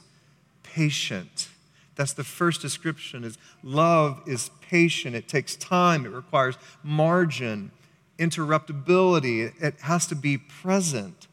patient. 0.64 1.48
That's 1.96 2.12
the 2.12 2.24
first 2.24 2.60
description 2.60 3.24
is 3.24 3.38
love 3.62 4.22
is 4.26 4.50
patient. 4.60 5.14
It 5.14 5.28
takes 5.28 5.56
time. 5.56 6.06
It 6.06 6.10
requires 6.10 6.56
margin, 6.82 7.70
interruptibility. 8.18 9.52
It 9.62 9.80
has 9.80 10.06
to 10.08 10.14
be 10.14 10.38
present. 10.38 11.28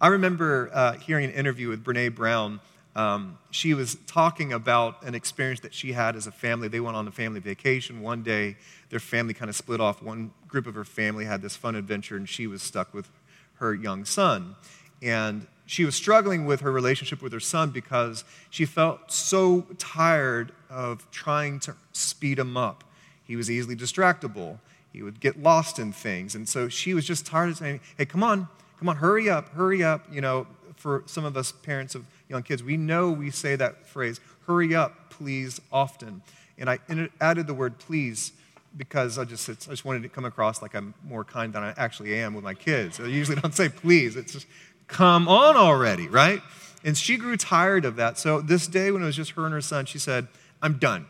I 0.00 0.08
remember 0.08 0.70
uh, 0.72 0.92
hearing 0.94 1.26
an 1.26 1.32
interview 1.32 1.68
with 1.68 1.84
Brene 1.84 2.14
Brown. 2.14 2.60
Um, 2.96 3.38
she 3.50 3.74
was 3.74 3.96
talking 4.06 4.52
about 4.52 5.02
an 5.02 5.14
experience 5.14 5.60
that 5.60 5.74
she 5.74 5.92
had 5.92 6.14
as 6.14 6.26
a 6.26 6.32
family. 6.32 6.68
They 6.68 6.80
went 6.80 6.96
on 6.96 7.08
a 7.08 7.10
family 7.10 7.40
vacation. 7.40 8.02
One 8.02 8.22
day, 8.22 8.56
their 8.90 9.00
family 9.00 9.34
kind 9.34 9.48
of 9.48 9.56
split 9.56 9.80
off. 9.80 10.02
One 10.02 10.30
group 10.46 10.66
of 10.66 10.74
her 10.74 10.84
family 10.84 11.24
had 11.24 11.42
this 11.42 11.56
fun 11.56 11.74
adventure, 11.74 12.16
and 12.16 12.28
she 12.28 12.46
was 12.46 12.62
stuck 12.62 12.94
with 12.94 13.08
her 13.54 13.74
young 13.74 14.04
son. 14.04 14.56
And 15.02 15.46
she 15.66 15.84
was 15.84 15.94
struggling 15.94 16.44
with 16.44 16.60
her 16.60 16.70
relationship 16.70 17.22
with 17.22 17.32
her 17.32 17.40
son 17.40 17.70
because 17.70 18.24
she 18.50 18.64
felt 18.66 19.10
so 19.10 19.62
tired 19.78 20.52
of 20.68 21.10
trying 21.10 21.60
to 21.60 21.74
speed 21.92 22.38
him 22.38 22.56
up. 22.56 22.84
He 23.22 23.36
was 23.36 23.50
easily 23.50 23.74
distractible. 23.74 24.58
He 24.92 25.02
would 25.02 25.20
get 25.20 25.42
lost 25.42 25.78
in 25.78 25.92
things. 25.92 26.34
And 26.34 26.48
so 26.48 26.68
she 26.68 26.94
was 26.94 27.06
just 27.06 27.26
tired 27.26 27.50
of 27.50 27.56
saying, 27.56 27.80
hey, 27.96 28.04
come 28.04 28.22
on, 28.22 28.48
come 28.78 28.88
on, 28.88 28.96
hurry 28.96 29.30
up, 29.30 29.48
hurry 29.54 29.82
up. 29.82 30.06
You 30.12 30.20
know, 30.20 30.46
for 30.76 31.02
some 31.06 31.24
of 31.24 31.36
us 31.36 31.50
parents 31.50 31.94
of 31.94 32.04
young 32.28 32.42
kids, 32.42 32.62
we 32.62 32.76
know 32.76 33.10
we 33.10 33.30
say 33.30 33.56
that 33.56 33.86
phrase, 33.86 34.20
hurry 34.46 34.74
up, 34.74 35.10
please, 35.10 35.60
often. 35.72 36.22
And 36.58 36.68
I 36.68 36.78
added 37.20 37.46
the 37.46 37.54
word 37.54 37.78
please 37.78 38.32
because 38.76 39.18
I 39.18 39.24
just, 39.24 39.48
I 39.48 39.54
just 39.54 39.84
wanted 39.84 40.02
to 40.02 40.08
come 40.08 40.24
across 40.24 40.60
like 40.60 40.74
I'm 40.74 40.94
more 41.04 41.24
kind 41.24 41.52
than 41.52 41.62
I 41.62 41.74
actually 41.76 42.14
am 42.14 42.34
with 42.34 42.44
my 42.44 42.54
kids. 42.54 43.00
I 43.00 43.06
usually 43.06 43.40
don't 43.40 43.54
say 43.54 43.68
please. 43.68 44.16
It's 44.16 44.32
just 44.32 44.46
come 44.86 45.28
on 45.28 45.56
already, 45.56 46.08
right? 46.08 46.40
And 46.84 46.96
she 46.96 47.16
grew 47.16 47.36
tired 47.36 47.84
of 47.84 47.96
that. 47.96 48.18
So 48.18 48.40
this 48.40 48.66
day, 48.66 48.90
when 48.90 49.02
it 49.02 49.06
was 49.06 49.16
just 49.16 49.32
her 49.32 49.44
and 49.44 49.54
her 49.54 49.60
son, 49.60 49.86
she 49.86 49.98
said, 49.98 50.28
I'm 50.60 50.78
done. 50.78 51.06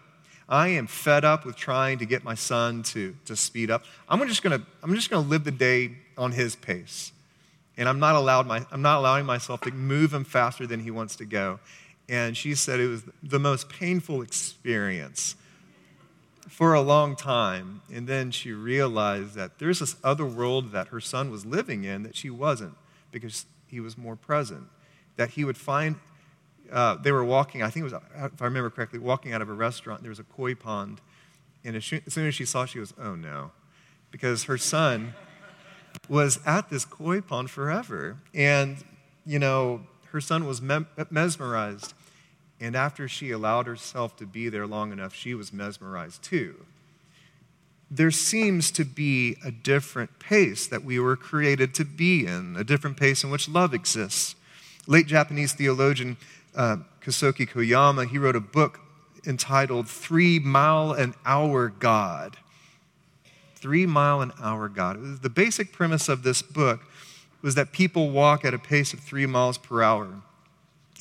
I 0.48 0.68
am 0.68 0.86
fed 0.86 1.24
up 1.24 1.44
with 1.44 1.56
trying 1.56 1.98
to 1.98 2.06
get 2.06 2.22
my 2.22 2.34
son 2.34 2.82
to, 2.84 3.16
to 3.24 3.34
speed 3.34 3.70
up. 3.70 3.84
I'm 4.08 4.26
just 4.28 4.42
gonna, 4.42 4.62
I'm 4.82 4.94
just 4.94 5.10
gonna 5.10 5.26
live 5.26 5.44
the 5.44 5.50
day 5.50 5.92
on 6.18 6.32
his 6.32 6.54
pace. 6.54 7.12
And 7.76 7.88
I'm 7.88 7.98
not, 7.98 8.14
allowed 8.14 8.46
my, 8.46 8.64
I'm 8.70 8.82
not 8.82 8.98
allowing 8.98 9.26
myself 9.26 9.62
to 9.62 9.72
move 9.72 10.14
him 10.14 10.24
faster 10.24 10.66
than 10.66 10.80
he 10.80 10.90
wants 10.90 11.16
to 11.16 11.24
go. 11.24 11.58
And 12.08 12.36
she 12.36 12.54
said 12.54 12.78
it 12.78 12.88
was 12.88 13.02
the 13.22 13.40
most 13.40 13.68
painful 13.68 14.22
experience 14.22 15.34
for 16.48 16.74
a 16.74 16.80
long 16.80 17.16
time. 17.16 17.80
And 17.92 18.06
then 18.06 18.30
she 18.30 18.52
realized 18.52 19.34
that 19.34 19.58
there's 19.58 19.80
this 19.80 19.96
other 20.04 20.26
world 20.26 20.72
that 20.72 20.88
her 20.88 21.00
son 21.00 21.30
was 21.30 21.44
living 21.44 21.84
in 21.84 22.02
that 22.04 22.14
she 22.14 22.30
wasn't 22.30 22.74
because 23.10 23.46
he 23.74 23.80
was 23.80 23.98
more 23.98 24.16
present. 24.16 24.68
That 25.16 25.30
he 25.30 25.44
would 25.44 25.58
find, 25.58 25.96
uh, 26.72 26.94
they 26.96 27.12
were 27.12 27.24
walking, 27.24 27.62
I 27.62 27.70
think 27.70 27.82
it 27.82 27.92
was, 27.92 28.02
if 28.32 28.40
I 28.40 28.44
remember 28.44 28.70
correctly, 28.70 29.00
walking 29.00 29.32
out 29.32 29.42
of 29.42 29.48
a 29.48 29.52
restaurant. 29.52 30.02
There 30.02 30.08
was 30.08 30.20
a 30.20 30.24
koi 30.24 30.54
pond. 30.54 31.00
And 31.64 31.76
as, 31.76 31.84
soon 31.84 32.26
as 32.26 32.34
she 32.34 32.44
saw, 32.44 32.64
she 32.64 32.78
was, 32.78 32.94
oh 32.98 33.14
no. 33.14 33.50
Because 34.10 34.44
her 34.44 34.56
son 34.56 35.14
was 36.08 36.38
at 36.46 36.70
this 36.70 36.84
koi 36.84 37.20
pond 37.20 37.50
forever. 37.50 38.18
And, 38.32 38.82
you 39.26 39.38
know, 39.38 39.80
her 40.12 40.20
son 40.20 40.46
was 40.46 40.62
mesmerized. 40.62 41.94
And 42.60 42.76
after 42.76 43.08
she 43.08 43.32
allowed 43.32 43.66
herself 43.66 44.16
to 44.16 44.26
be 44.26 44.48
there 44.48 44.66
long 44.66 44.92
enough, 44.92 45.14
she 45.14 45.34
was 45.34 45.52
mesmerized 45.52 46.22
too 46.22 46.64
there 47.90 48.10
seems 48.10 48.70
to 48.72 48.84
be 48.84 49.36
a 49.44 49.50
different 49.50 50.18
pace 50.18 50.66
that 50.66 50.84
we 50.84 50.98
were 50.98 51.16
created 51.16 51.74
to 51.74 51.84
be 51.84 52.26
in, 52.26 52.56
a 52.56 52.64
different 52.64 52.96
pace 52.96 53.22
in 53.22 53.30
which 53.30 53.48
love 53.48 53.74
exists. 53.74 54.34
Late 54.86 55.06
Japanese 55.06 55.52
theologian 55.52 56.16
uh, 56.56 56.78
Koyama, 57.00 58.08
he 58.08 58.18
wrote 58.18 58.36
a 58.36 58.40
book 58.40 58.80
entitled 59.26 59.88
Three 59.88 60.38
Mile 60.38 60.92
an 60.92 61.14
Hour 61.24 61.68
God. 61.68 62.36
Three 63.56 63.86
Mile 63.86 64.20
an 64.20 64.32
Hour 64.42 64.68
God. 64.68 65.22
the 65.22 65.30
basic 65.30 65.72
premise 65.72 66.08
of 66.08 66.22
this 66.22 66.42
book 66.42 66.80
was 67.42 67.54
that 67.54 67.72
people 67.72 68.10
walk 68.10 68.44
at 68.44 68.54
a 68.54 68.58
pace 68.58 68.94
of 68.94 69.00
three 69.00 69.26
miles 69.26 69.58
per 69.58 69.82
hour. 69.82 70.22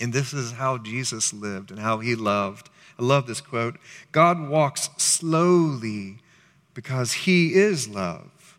And 0.01 0.11
this 0.11 0.33
is 0.33 0.53
how 0.53 0.77
Jesus 0.77 1.33
lived 1.33 1.71
and 1.71 1.79
how 1.79 1.99
he 1.99 2.15
loved. 2.15 2.69
I 2.99 3.03
love 3.03 3.27
this 3.27 3.41
quote 3.41 3.77
God 4.11 4.49
walks 4.49 4.89
slowly 4.97 6.17
because 6.73 7.13
He 7.13 7.53
is 7.53 7.87
love. 7.87 8.57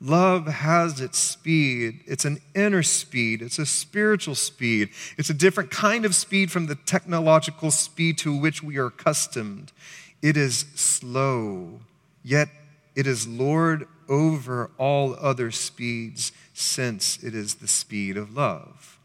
Love 0.00 0.46
has 0.46 1.00
its 1.00 1.18
speed. 1.18 2.00
It's 2.06 2.24
an 2.24 2.38
inner 2.54 2.82
speed. 2.82 3.40
It's 3.40 3.58
a 3.58 3.64
spiritual 3.64 4.34
speed. 4.34 4.90
It's 5.16 5.30
a 5.30 5.34
different 5.34 5.70
kind 5.70 6.04
of 6.04 6.14
speed 6.14 6.52
from 6.52 6.66
the 6.66 6.74
technological 6.74 7.70
speed 7.70 8.18
to 8.18 8.36
which 8.36 8.62
we 8.62 8.76
are 8.76 8.86
accustomed. 8.86 9.72
It 10.20 10.36
is 10.36 10.66
slow, 10.74 11.80
yet 12.22 12.48
it 12.94 13.06
is 13.06 13.26
Lord 13.26 13.86
over 14.08 14.70
all 14.78 15.16
other 15.20 15.50
speeds, 15.50 16.32
since 16.52 17.22
it 17.22 17.34
is 17.34 17.56
the 17.56 17.68
speed 17.68 18.16
of 18.16 18.36
love. 18.36 18.98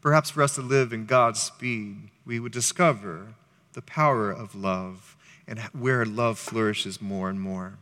Perhaps 0.00 0.30
for 0.30 0.42
us 0.42 0.54
to 0.56 0.60
live 0.60 0.92
in 0.92 1.06
God's 1.06 1.40
speed, 1.40 2.10
we 2.26 2.38
would 2.38 2.52
discover 2.52 3.34
the 3.72 3.82
power 3.82 4.30
of 4.30 4.54
love 4.54 5.13
and 5.46 5.58
where 5.72 6.04
love 6.04 6.38
flourishes 6.38 7.00
more 7.00 7.28
and 7.28 7.40
more. 7.40 7.78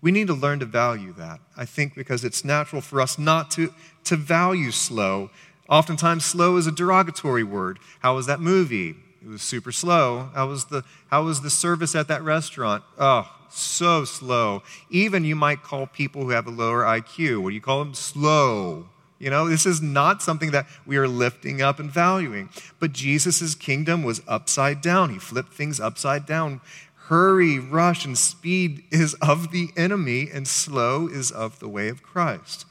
We 0.00 0.10
need 0.10 0.26
to 0.26 0.34
learn 0.34 0.58
to 0.58 0.66
value 0.66 1.12
that, 1.14 1.40
I 1.56 1.64
think, 1.64 1.94
because 1.94 2.24
it's 2.24 2.44
natural 2.44 2.82
for 2.82 3.00
us 3.00 3.18
not 3.18 3.50
to, 3.52 3.72
to 4.04 4.16
value 4.16 4.72
slow. 4.72 5.30
Oftentimes, 5.68 6.24
slow 6.24 6.56
is 6.56 6.66
a 6.66 6.72
derogatory 6.72 7.44
word. 7.44 7.78
How 8.00 8.16
was 8.16 8.26
that 8.26 8.40
movie? 8.40 8.96
It 9.22 9.28
was 9.28 9.42
super 9.42 9.70
slow. 9.70 10.30
How 10.34 10.48
was 10.48 10.64
the, 10.64 10.82
how 11.08 11.24
was 11.24 11.42
the 11.42 11.50
service 11.50 11.94
at 11.94 12.08
that 12.08 12.22
restaurant? 12.22 12.82
Oh, 12.98 13.30
so 13.48 14.04
slow. 14.04 14.64
Even 14.90 15.24
you 15.24 15.36
might 15.36 15.62
call 15.62 15.86
people 15.86 16.22
who 16.22 16.30
have 16.30 16.48
a 16.48 16.50
lower 16.50 16.82
IQ, 16.82 17.40
what 17.40 17.50
do 17.50 17.54
you 17.54 17.60
call 17.60 17.84
them? 17.84 17.94
Slow. 17.94 18.88
You 19.22 19.30
know, 19.30 19.48
this 19.48 19.66
is 19.66 19.80
not 19.80 20.20
something 20.20 20.50
that 20.50 20.66
we 20.84 20.96
are 20.96 21.06
lifting 21.06 21.62
up 21.62 21.78
and 21.78 21.88
valuing. 21.88 22.48
But 22.80 22.92
Jesus' 22.92 23.54
kingdom 23.54 24.02
was 24.02 24.20
upside 24.26 24.80
down. 24.80 25.10
He 25.10 25.18
flipped 25.20 25.54
things 25.54 25.78
upside 25.78 26.26
down. 26.26 26.60
Hurry, 27.06 27.60
rush, 27.60 28.04
and 28.04 28.18
speed 28.18 28.82
is 28.90 29.14
of 29.22 29.52
the 29.52 29.68
enemy, 29.76 30.28
and 30.32 30.48
slow 30.48 31.06
is 31.06 31.30
of 31.30 31.60
the 31.60 31.68
way 31.68 31.88
of 31.88 32.02
Christ. 32.02 32.66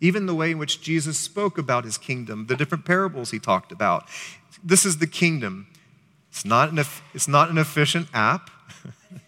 Even 0.00 0.26
the 0.26 0.34
way 0.34 0.50
in 0.50 0.58
which 0.58 0.82
Jesus 0.82 1.18
spoke 1.18 1.56
about 1.56 1.84
his 1.84 1.98
kingdom, 1.98 2.46
the 2.46 2.56
different 2.56 2.84
parables 2.84 3.30
he 3.30 3.38
talked 3.38 3.70
about. 3.70 4.08
This 4.64 4.84
is 4.84 4.98
the 4.98 5.06
kingdom. 5.06 5.68
It's 6.30 6.44
not 6.44 6.72
an, 6.72 6.84
it's 7.14 7.28
not 7.28 7.48
an 7.48 7.58
efficient 7.58 8.08
app. 8.12 8.50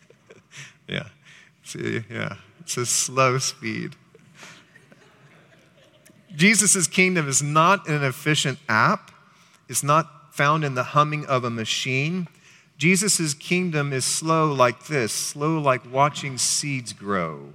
yeah. 0.88 1.06
See, 1.62 2.02
yeah. 2.10 2.34
It's 2.58 2.76
a 2.76 2.84
slow 2.84 3.38
speed. 3.38 3.94
Jesus' 6.34 6.86
kingdom 6.86 7.28
is 7.28 7.42
not 7.42 7.88
an 7.88 8.02
efficient 8.02 8.58
app, 8.68 9.10
it's 9.68 9.82
not 9.82 10.34
found 10.34 10.64
in 10.64 10.74
the 10.74 10.82
humming 10.82 11.24
of 11.26 11.44
a 11.44 11.50
machine. 11.50 12.26
Jesus' 12.76 13.34
kingdom 13.34 13.92
is 13.92 14.04
slow 14.04 14.52
like 14.52 14.86
this 14.86 15.12
slow 15.12 15.58
like 15.58 15.90
watching 15.92 16.38
seeds 16.38 16.92
grow, 16.92 17.52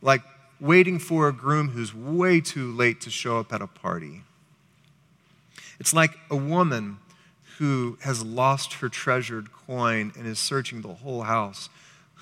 like 0.00 0.22
waiting 0.58 0.98
for 0.98 1.28
a 1.28 1.32
groom 1.32 1.70
who's 1.70 1.94
way 1.94 2.40
too 2.40 2.72
late 2.72 3.00
to 3.02 3.10
show 3.10 3.38
up 3.38 3.52
at 3.52 3.60
a 3.60 3.66
party. 3.66 4.22
It's 5.78 5.94
like 5.94 6.12
a 6.30 6.36
woman 6.36 6.98
who 7.58 7.98
has 8.02 8.22
lost 8.22 8.74
her 8.74 8.88
treasured 8.88 9.52
coin 9.52 10.12
and 10.16 10.26
is 10.26 10.38
searching 10.38 10.80
the 10.80 10.94
whole 10.94 11.22
house. 11.22 11.68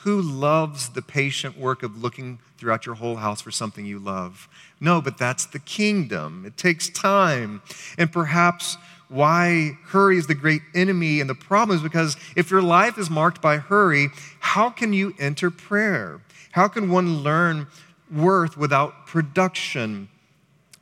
Who 0.03 0.23
loves 0.23 0.91
the 0.91 1.03
patient 1.03 1.59
work 1.59 1.83
of 1.83 2.01
looking 2.01 2.39
throughout 2.57 2.87
your 2.87 2.95
whole 2.95 3.17
house 3.17 3.41
for 3.41 3.51
something 3.51 3.85
you 3.85 3.99
love? 3.99 4.49
No, 4.81 5.01
but 5.01 5.19
that's 5.19 5.47
the 5.47 5.59
kingdom. 5.59 6.45
It 6.47 6.57
takes 6.57 6.89
time. 6.89 7.63
And 7.97 8.13
perhaps 8.13 8.77
why 9.09 9.73
hurry 9.87 10.19
is 10.19 10.27
the 10.27 10.35
great 10.35 10.63
enemy 10.75 11.21
and 11.21 11.29
the 11.29 11.35
problem 11.35 11.77
is 11.77 11.83
because 11.83 12.17
if 12.37 12.51
your 12.51 12.63
life 12.63 12.99
is 12.99 13.11
marked 13.11 13.43
by 13.43 13.57
hurry, 13.57 14.09
how 14.41 14.71
can 14.71 14.93
you 14.93 15.15
enter 15.19 15.51
prayer? 15.51 16.21
How 16.53 16.69
can 16.69 16.91
one 16.91 17.23
learn 17.23 17.67
worth 18.13 18.57
without 18.57 19.07
production? 19.07 20.09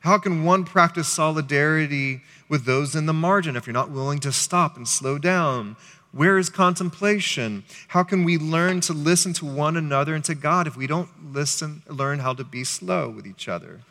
How 0.01 0.17
can 0.17 0.43
one 0.43 0.63
practice 0.63 1.07
solidarity 1.07 2.21
with 2.49 2.65
those 2.65 2.95
in 2.95 3.07
the 3.07 3.13
margin 3.13 3.55
if 3.55 3.65
you're 3.65 3.73
not 3.73 3.91
willing 3.91 4.19
to 4.19 4.31
stop 4.31 4.77
and 4.77 4.87
slow 4.87 5.17
down? 5.17 5.75
Where 6.17 6.39
is 6.39 6.49
contemplation? 6.49 7.63
How 7.89 8.01
can 8.01 8.23
we 8.23 8.39
learn 8.39 8.81
to 8.81 8.93
listen 8.93 9.33
to 9.33 9.45
one 9.45 9.77
another 9.77 10.15
and 10.15 10.25
to 10.25 10.33
God 10.33 10.65
if 10.65 10.75
we 10.75 10.87
don't 10.87 11.31
listen, 11.31 11.83
learn 11.87 12.17
how 12.17 12.33
to 12.33 12.43
be 12.43 12.63
slow 12.63 13.07
with 13.07 13.27
each 13.27 13.47
other? 13.47 13.81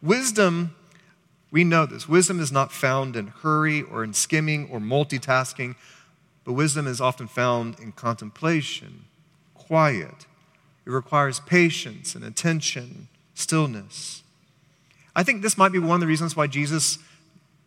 Wisdom, 0.00 0.76
we 1.50 1.64
know 1.64 1.84
this. 1.84 2.08
Wisdom 2.08 2.38
is 2.38 2.52
not 2.52 2.70
found 2.70 3.16
in 3.16 3.26
hurry 3.26 3.82
or 3.82 4.04
in 4.04 4.14
skimming 4.14 4.68
or 4.70 4.78
multitasking, 4.78 5.74
but 6.44 6.52
wisdom 6.52 6.86
is 6.86 7.00
often 7.00 7.26
found 7.26 7.80
in 7.80 7.90
contemplation, 7.90 9.06
quiet. 9.52 10.26
It 10.86 10.90
requires 10.90 11.40
patience 11.40 12.14
and 12.14 12.22
attention, 12.24 13.08
stillness. 13.34 14.22
I 15.16 15.24
think 15.24 15.42
this 15.42 15.58
might 15.58 15.72
be 15.72 15.80
one 15.80 15.96
of 15.96 16.00
the 16.00 16.06
reasons 16.06 16.36
why 16.36 16.46
Jesus 16.46 17.00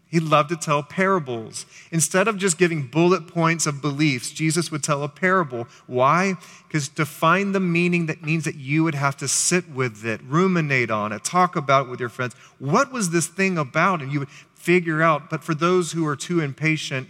he 0.10 0.20
loved 0.20 0.50
to 0.50 0.56
tell 0.56 0.82
parables. 0.82 1.68
Instead 1.92 2.28
of 2.28 2.38
just 2.38 2.58
giving 2.58 2.88
bullet 2.88 3.28
points 3.28 3.68
of 3.68 3.80
beliefs, 3.80 4.32
Jesus 4.32 4.72
would 4.72 4.84
tell 4.84 5.04
a 5.04 5.10
parable. 5.10 5.68
Why? 5.86 6.34
Because 6.68 6.90
to 6.90 7.06
find 7.06 7.54
the 7.54 7.60
meaning, 7.60 8.08
that 8.08 8.24
means 8.24 8.44
that 8.46 8.56
you 8.56 8.84
would 8.84 8.96
have 8.96 9.16
to 9.18 9.28
sit 9.28 9.70
with 9.70 10.04
it, 10.04 10.20
ruminate 10.24 10.90
on 10.90 11.12
it, 11.12 11.24
talk 11.24 11.56
about 11.56 11.86
it 11.86 11.90
with 11.90 12.00
your 12.00 12.10
friends. 12.10 12.34
What 12.58 12.92
was 12.92 13.12
this 13.12 13.28
thing 13.28 13.58
about? 13.58 14.02
And 14.02 14.12
you 14.12 14.20
would 14.20 14.30
figure 14.56 15.04
out. 15.04 15.30
But 15.30 15.44
for 15.44 15.54
those 15.54 15.92
who 15.92 16.08
are 16.08 16.16
too 16.16 16.40
impatient, 16.40 17.10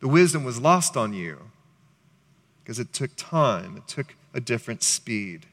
the 0.00 0.08
wisdom 0.08 0.44
was 0.44 0.60
lost 0.60 0.98
on 0.98 1.14
you 1.14 1.50
because 2.62 2.78
it 2.78 2.92
took 2.92 3.10
time, 3.16 3.78
it 3.78 3.88
took 3.88 4.14
a 4.34 4.40
different 4.40 4.82
speed. 4.82 5.46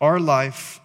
Our 0.00 0.18
life 0.18 0.80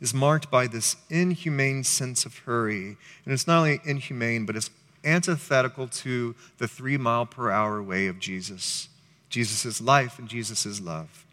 is 0.00 0.14
marked 0.14 0.50
by 0.50 0.66
this 0.66 0.96
inhumane 1.08 1.84
sense 1.84 2.24
of 2.24 2.38
hurry. 2.38 2.96
And 3.24 3.34
it's 3.34 3.46
not 3.46 3.58
only 3.58 3.80
inhumane, 3.84 4.46
but 4.46 4.56
it's 4.56 4.70
antithetical 5.04 5.88
to 5.88 6.34
the 6.58 6.68
three 6.68 6.96
mile 6.96 7.26
per 7.26 7.50
hour 7.50 7.82
way 7.82 8.06
of 8.06 8.18
Jesus 8.18 8.88
Jesus' 9.30 9.80
life 9.80 10.18
and 10.18 10.28
Jesus' 10.28 10.80
love. 10.80 11.24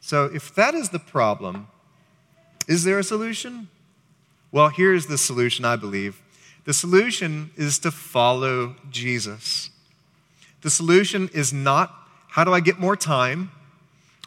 So, 0.00 0.24
if 0.24 0.52
that 0.56 0.74
is 0.74 0.90
the 0.90 0.98
problem, 0.98 1.68
is 2.66 2.82
there 2.82 2.98
a 2.98 3.04
solution? 3.04 3.68
Well, 4.50 4.68
here's 4.68 5.06
the 5.06 5.16
solution, 5.16 5.64
I 5.64 5.76
believe. 5.76 6.20
The 6.64 6.74
solution 6.74 7.50
is 7.56 7.78
to 7.80 7.90
follow 7.90 8.74
Jesus. 8.90 9.70
The 10.62 10.70
solution 10.70 11.30
is 11.32 11.52
not 11.52 11.94
how 12.28 12.42
do 12.42 12.52
I 12.52 12.58
get 12.58 12.80
more 12.80 12.96
time? 12.96 13.52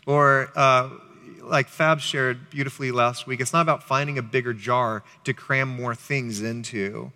Or, 0.06 0.50
uh, 0.56 0.90
like 1.50 1.68
Fab 1.68 2.00
shared 2.00 2.50
beautifully 2.50 2.92
last 2.92 3.27
week, 3.27 3.39
it's 3.39 3.54
not 3.54 3.62
about 3.62 3.84
finding 3.84 4.18
a 4.18 4.22
bigger 4.22 4.54
jar 4.54 5.04
to 5.24 5.34
cram 5.34 5.70
more 5.70 5.96
things 5.96 6.42
into. 6.42 7.12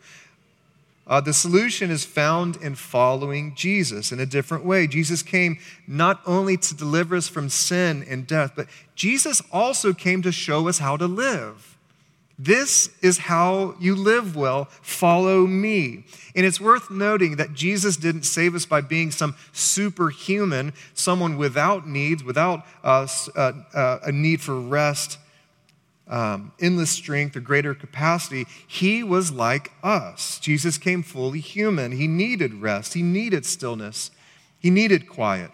Uh, 1.07 1.19
the 1.19 1.33
solution 1.33 1.91
is 1.91 2.05
found 2.05 2.55
in 2.57 2.75
following 2.75 3.53
Jesus 3.55 4.11
in 4.11 4.19
a 4.19 4.25
different 4.25 4.63
way. 4.63 4.87
Jesus 4.87 5.23
came 5.23 5.57
not 5.87 6.21
only 6.25 6.55
to 6.57 6.75
deliver 6.75 7.15
us 7.15 7.27
from 7.27 7.49
sin 7.49 8.05
and 8.07 8.27
death, 8.27 8.53
but 8.55 8.67
Jesus 8.95 9.41
also 9.51 9.93
came 9.93 10.21
to 10.21 10.31
show 10.31 10.67
us 10.67 10.77
how 10.77 10.95
to 10.97 11.07
live. 11.07 11.70
This 12.43 12.89
is 13.03 13.19
how 13.19 13.75
you 13.79 13.93
live 13.93 14.35
well. 14.35 14.65
Follow 14.81 15.45
me. 15.45 16.05
And 16.35 16.43
it's 16.43 16.59
worth 16.59 16.89
noting 16.89 17.35
that 17.35 17.53
Jesus 17.53 17.97
didn't 17.97 18.23
save 18.23 18.55
us 18.55 18.65
by 18.65 18.81
being 18.81 19.11
some 19.11 19.35
superhuman, 19.53 20.73
someone 20.95 21.37
without 21.37 21.87
needs, 21.87 22.23
without 22.23 22.65
uh, 22.83 23.05
uh, 23.35 23.51
uh, 23.75 23.99
a 24.05 24.11
need 24.11 24.41
for 24.41 24.59
rest, 24.59 25.19
um, 26.07 26.51
endless 26.59 26.89
strength, 26.89 27.35
or 27.35 27.41
greater 27.41 27.75
capacity. 27.75 28.47
He 28.67 29.03
was 29.03 29.31
like 29.31 29.71
us. 29.83 30.39
Jesus 30.39 30.79
came 30.79 31.03
fully 31.03 31.41
human. 31.41 31.91
He 31.91 32.07
needed 32.07 32.55
rest, 32.55 32.95
he 32.95 33.03
needed 33.03 33.45
stillness, 33.45 34.09
he 34.57 34.71
needed 34.71 35.07
quiet. 35.07 35.51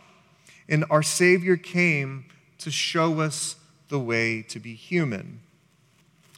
And 0.70 0.86
our 0.90 1.04
Savior 1.04 1.58
came 1.58 2.28
to 2.60 2.72
show 2.72 3.20
us 3.20 3.58
the 3.90 4.00
way 4.00 4.42
to 4.44 4.60
be 4.60 4.74
human. 4.74 5.42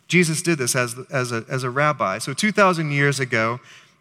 Jesus 0.10 0.42
did 0.42 0.58
this 0.58 0.75
as, 0.75 0.96
as, 1.12 1.32
a, 1.32 1.46
as 1.48 1.63
a 1.63 1.70
rabbi. 1.70 2.18
So 2.18 2.34
2,000 2.34 2.92
years 2.92 3.20
ago, 3.20 3.60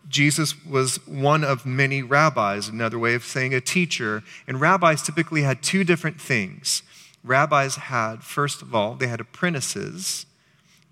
Jesus 0.08 0.64
was 0.64 1.06
one 1.06 1.44
of 1.44 1.66
many 1.66 2.02
rabbis, 2.02 2.66
another 2.66 2.98
way 2.98 3.14
of 3.14 3.24
saying 3.24 3.52
a 3.54 3.60
teacher. 3.60 4.24
And 4.46 4.58
rabbis 4.58 5.02
typically 5.02 5.42
had 5.42 5.62
two 5.62 5.84
different 5.84 6.18
things. 6.18 6.82
Rabbis 7.22 7.76
had, 7.76 8.22
first 8.22 8.62
of 8.62 8.74
all, 8.74 8.94
they 8.94 9.06
had 9.06 9.20
apprentices, 9.20 10.24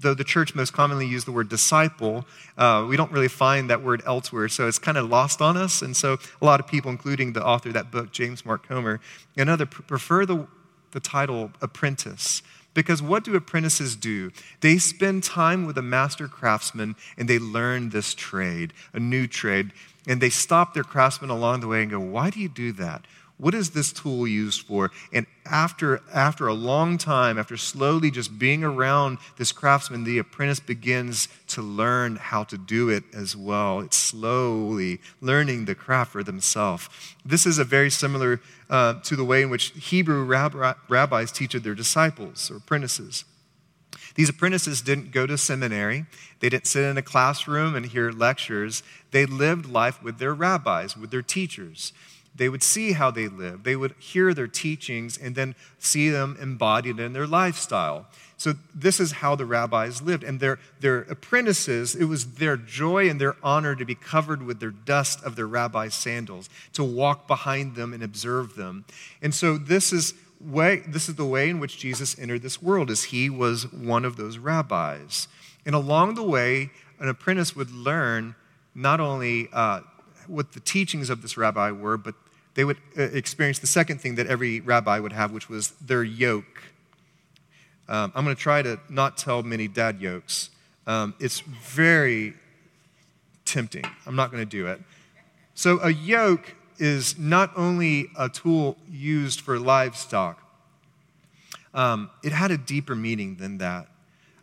though 0.00 0.12
the 0.12 0.25
church 0.25 0.54
most 0.54 0.75
commonly 0.75 1.06
used 1.06 1.26
the 1.26 1.32
word 1.32 1.49
disciple. 1.49 2.26
Uh, 2.58 2.85
we 2.87 2.99
don't 2.99 3.11
really 3.11 3.28
find 3.28 3.70
that 3.70 3.82
word 3.82 4.02
elsewhere, 4.04 4.50
so 4.50 4.68
it's 4.68 4.78
kind 4.78 4.99
of 4.99 5.08
lost 5.08 5.40
on 5.40 5.56
us. 5.56 5.80
And 5.80 5.96
so 5.96 6.18
a 6.42 6.44
lot 6.44 6.61
of 6.61 6.66
people, 6.66 6.90
including 6.90 7.32
the 7.32 7.44
author 7.44 7.70
of 7.70 7.75
that 7.75 7.90
book, 7.90 8.12
James 8.12 8.44
Mark 8.44 8.68
Comer, 8.68 9.00
and 9.35 9.49
other, 9.49 9.64
prefer 9.64 10.26
the, 10.26 10.46
the 10.90 11.00
title 11.00 11.52
apprentice 11.62 12.42
because 12.76 13.00
what 13.00 13.25
do 13.25 13.35
apprentices 13.35 13.97
do? 13.97 14.30
They 14.61 14.76
spend 14.76 15.25
time 15.25 15.64
with 15.64 15.78
a 15.78 15.83
master 15.83 16.28
craftsman 16.28 16.95
and 17.16 17.26
they 17.26 17.38
learn 17.38 17.88
this 17.88 18.14
trade, 18.14 18.75
a 18.92 19.00
new 19.00 19.26
trade. 19.26 19.73
And 20.06 20.21
they 20.21 20.28
stop 20.28 20.75
their 20.75 20.85
craftsman 20.85 21.30
along 21.30 21.61
the 21.61 21.68
way 21.68 21.80
and 21.80 21.90
go, 21.90 21.99
Why 21.99 22.28
do 22.30 22.38
you 22.38 22.50
do 22.50 22.73
that? 22.73 23.06
What 23.38 23.54
is 23.54 23.70
this 23.70 23.92
tool 23.92 24.26
used 24.26 24.66
for? 24.66 24.90
And 25.12 25.26
after, 25.44 26.00
after 26.12 26.46
a 26.46 26.54
long 26.54 26.96
time, 26.96 27.38
after 27.38 27.58
slowly 27.58 28.10
just 28.10 28.38
being 28.38 28.64
around 28.64 29.18
this 29.36 29.52
craftsman, 29.52 30.04
the 30.04 30.18
apprentice 30.18 30.58
begins 30.58 31.28
to 31.48 31.60
learn 31.60 32.16
how 32.16 32.44
to 32.44 32.56
do 32.56 32.88
it 32.88 33.04
as 33.14 33.36
well. 33.36 33.80
It's 33.80 33.96
slowly 33.96 35.00
learning 35.20 35.66
the 35.66 35.74
craft 35.74 36.12
for 36.12 36.22
themselves. 36.22 36.88
This 37.26 37.44
is 37.44 37.58
a 37.58 37.64
very 37.64 37.90
similar 37.90 38.40
uh, 38.70 39.00
to 39.02 39.14
the 39.16 39.25
way 39.25 39.42
in 39.42 39.50
which 39.50 39.72
Hebrew 39.72 40.25
rab- 40.25 40.78
rabbis 40.88 41.30
teach 41.30 41.52
their 41.52 41.75
disciples 41.75 42.50
or 42.50 42.56
apprentices. 42.56 43.26
These 44.14 44.30
apprentices 44.30 44.80
didn't 44.80 45.12
go 45.12 45.26
to 45.26 45.36
seminary. 45.36 46.06
They 46.40 46.49
didn't 46.49 46.66
sit 46.66 46.84
in 46.84 46.96
a 46.96 47.02
classroom 47.02 47.75
and 47.75 47.84
hear 47.84 48.10
lectures. 48.10 48.82
They 49.10 49.26
lived 49.26 49.66
life 49.66 50.02
with 50.02 50.18
their 50.18 50.32
rabbis, 50.32 50.96
with 50.96 51.10
their 51.10 51.20
teachers. 51.20 51.92
They 52.36 52.49
would 52.49 52.62
see 52.62 52.92
how 52.92 53.10
they 53.10 53.28
lived. 53.28 53.64
They 53.64 53.76
would 53.76 53.94
hear 53.99 54.34
their 54.34 54.46
teachings 54.46 55.16
and 55.16 55.34
then 55.34 55.54
see 55.78 56.10
them 56.10 56.36
embodied 56.40 57.00
in 57.00 57.12
their 57.12 57.26
lifestyle. 57.26 58.06
So, 58.38 58.54
this 58.75 59.00
is 59.00 59.12
how 59.12 59.34
the 59.34 59.46
rabbis 59.46 60.02
lived. 60.02 60.22
And 60.22 60.40
their, 60.40 60.58
their 60.80 61.00
apprentices, 61.02 61.94
it 61.94 62.04
was 62.04 62.34
their 62.34 62.58
joy 62.58 63.08
and 63.08 63.18
their 63.18 63.36
honor 63.42 63.75
to 63.75 63.84
be 63.84 63.94
covered 63.94 64.42
with 64.42 64.60
their 64.60 64.70
dust 64.70 65.22
of 65.25 65.36
their 65.36 65.46
rabbi's 65.46 65.94
sandals, 65.94 66.50
to 66.75 66.84
walk 66.84 67.26
behind 67.26 67.76
them 67.76 67.94
and 67.94 68.02
observe 68.02 68.54
them. 68.54 68.84
And 69.22 69.34
so, 69.34 69.56
this 69.56 69.90
is, 69.90 70.12
way, 70.38 70.82
this 70.86 71.08
is 71.08 71.14
the 71.14 71.25
way 71.25 71.49
in 71.49 71.60
which 71.60 71.78
Jesus 71.78 72.18
entered 72.18 72.42
this 72.42 72.60
world, 72.60 72.90
as 72.90 73.04
he 73.04 73.30
was 73.30 73.72
one 73.72 74.04
of 74.04 74.16
those 74.16 74.36
rabbis. 74.36 75.28
And 75.64 75.75
along 75.75 76.14
the 76.14 76.22
way, 76.22 76.70
an 77.00 77.08
apprentice 77.08 77.56
would 77.56 77.70
learn 77.70 78.34
not 78.75 79.00
only 79.00 79.49
uh, 79.54 79.80
what 80.26 80.52
the 80.52 80.60
teachings 80.60 81.08
of 81.08 81.22
this 81.22 81.38
rabbi 81.38 81.70
were, 81.70 81.96
but 81.96 82.14
they 82.56 82.64
would 82.64 82.78
uh, 82.99 83.02
experience 83.02 83.58
the 83.58 83.66
second 83.66 84.00
thing 84.00 84.14
that 84.16 84.26
every 84.26 84.60
rabbi 84.60 84.99
would 84.99 85.12
have, 85.12 85.30
which 85.30 85.49
was 85.49 85.73
their 85.73 86.02
yoke. 86.02 86.62
Um, 87.88 88.10
I'm 88.14 88.25
going 88.25 88.34
to 88.34 88.42
try 88.42 88.62
to 88.62 88.80
not 88.88 89.19
tell 89.19 89.42
many 89.42 89.69
dad 89.69 90.00
yokes. 90.00 90.50
Um, 90.86 91.14
it's 91.21 91.40
very 91.40 92.32
tempting. 93.45 93.84
I'm 94.06 94.16
not 94.16 94.32
going 94.32 94.42
to 94.42 94.50
do 94.50 94.66
it. 94.66 94.80
So, 95.54 95.78
a 95.80 95.90
yoke 95.90 96.54
is 96.78 97.19
not 97.19 97.52
only 97.56 98.08
a 98.19 98.28
tool 98.28 98.76
used 98.90 99.40
for 99.40 99.58
livestock, 99.58 100.42
um, 101.75 102.10
it 102.25 102.32
had 102.32 102.50
a 102.50 102.58
deeper 102.58 102.95
meaning 102.95 103.36
than 103.36 103.58
that. 103.58 103.86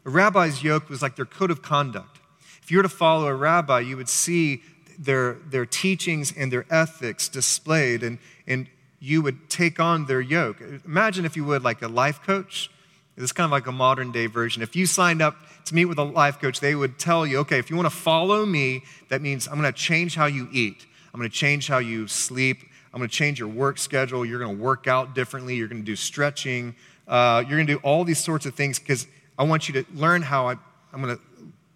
A 0.05 0.09
rabbi's 0.09 0.63
yoke 0.63 0.87
was 0.87 1.01
like 1.01 1.15
their 1.15 1.25
code 1.25 1.49
of 1.49 1.63
conduct. 1.63 2.19
If 2.61 2.69
you 2.69 2.77
were 2.77 2.83
to 2.83 2.89
follow 2.89 3.25
a 3.25 3.35
rabbi, 3.35 3.79
you 3.79 3.97
would 3.97 4.09
see 4.09 4.61
their, 4.97 5.33
their 5.49 5.65
teachings 5.65 6.33
and 6.35 6.51
their 6.51 6.65
ethics 6.69 7.29
displayed, 7.29 8.03
and, 8.03 8.17
and 8.47 8.67
you 8.99 9.21
would 9.21 9.49
take 9.49 9.79
on 9.79 10.05
their 10.05 10.21
yoke. 10.21 10.61
Imagine, 10.85 11.25
if 11.25 11.35
you 11.35 11.43
would, 11.45 11.63
like 11.63 11.81
a 11.81 11.87
life 11.87 12.21
coach. 12.21 12.69
It's 13.15 13.31
kind 13.31 13.45
of 13.45 13.51
like 13.51 13.67
a 13.67 13.71
modern 13.71 14.11
day 14.11 14.25
version. 14.25 14.63
If 14.63 14.75
you 14.75 14.85
signed 14.85 15.21
up 15.21 15.35
to 15.65 15.75
meet 15.75 15.85
with 15.85 15.99
a 15.99 16.03
life 16.03 16.39
coach, 16.39 16.59
they 16.59 16.73
would 16.73 16.97
tell 16.97 17.27
you, 17.27 17.39
okay, 17.39 17.59
if 17.59 17.69
you 17.69 17.75
want 17.75 17.85
to 17.85 17.95
follow 17.95 18.45
me, 18.45 18.83
that 19.09 19.21
means 19.21 19.47
I'm 19.47 19.59
going 19.59 19.71
to 19.71 19.77
change 19.77 20.15
how 20.15 20.25
you 20.25 20.47
eat, 20.51 20.85
I'm 21.13 21.19
going 21.19 21.29
to 21.29 21.35
change 21.35 21.67
how 21.67 21.77
you 21.77 22.07
sleep, 22.07 22.63
I'm 22.93 22.99
going 22.99 23.09
to 23.09 23.15
change 23.15 23.39
your 23.39 23.49
work 23.49 23.77
schedule, 23.77 24.25
you're 24.25 24.39
going 24.39 24.57
to 24.57 24.63
work 24.63 24.87
out 24.87 25.13
differently, 25.13 25.55
you're 25.55 25.67
going 25.67 25.81
to 25.81 25.85
do 25.85 25.95
stretching, 25.95 26.75
uh, 27.07 27.43
you're 27.47 27.57
going 27.57 27.67
to 27.67 27.73
do 27.73 27.79
all 27.83 28.03
these 28.03 28.23
sorts 28.23 28.45
of 28.45 28.55
things 28.55 28.79
because 28.79 29.07
I 29.37 29.43
want 29.43 29.67
you 29.67 29.83
to 29.83 29.85
learn 29.93 30.21
how 30.21 30.47
I, 30.47 30.55
I'm 30.91 31.01
going 31.01 31.15
to 31.15 31.21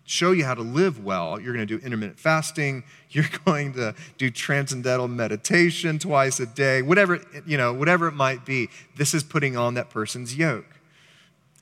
show 0.08 0.32
you 0.32 0.46
how 0.46 0.56
to 0.56 0.62
live 0.62 1.04
well. 1.04 1.40
You're 1.40 1.54
going 1.54 1.68
to 1.68 1.78
do 1.78 1.86
intermittent 1.86 2.20
fasting. 2.20 2.84
You're 3.12 3.26
going 3.46 3.74
to 3.74 3.94
do 4.18 4.32
transcendental 4.32 5.08
meditation 5.08 6.00
twice 6.00 6.40
a 6.40 6.46
day, 6.46 6.82
whatever, 6.82 7.22
you 7.46 7.58
know, 7.58 7.74
whatever 7.74 8.08
it 8.08 8.14
might 8.14 8.46
be. 8.46 8.70
This 8.96 9.14
is 9.14 9.24
putting 9.24 9.56
on 9.56 9.76
that 9.76 9.90
person's 9.90 10.36
yoke. 10.36 10.80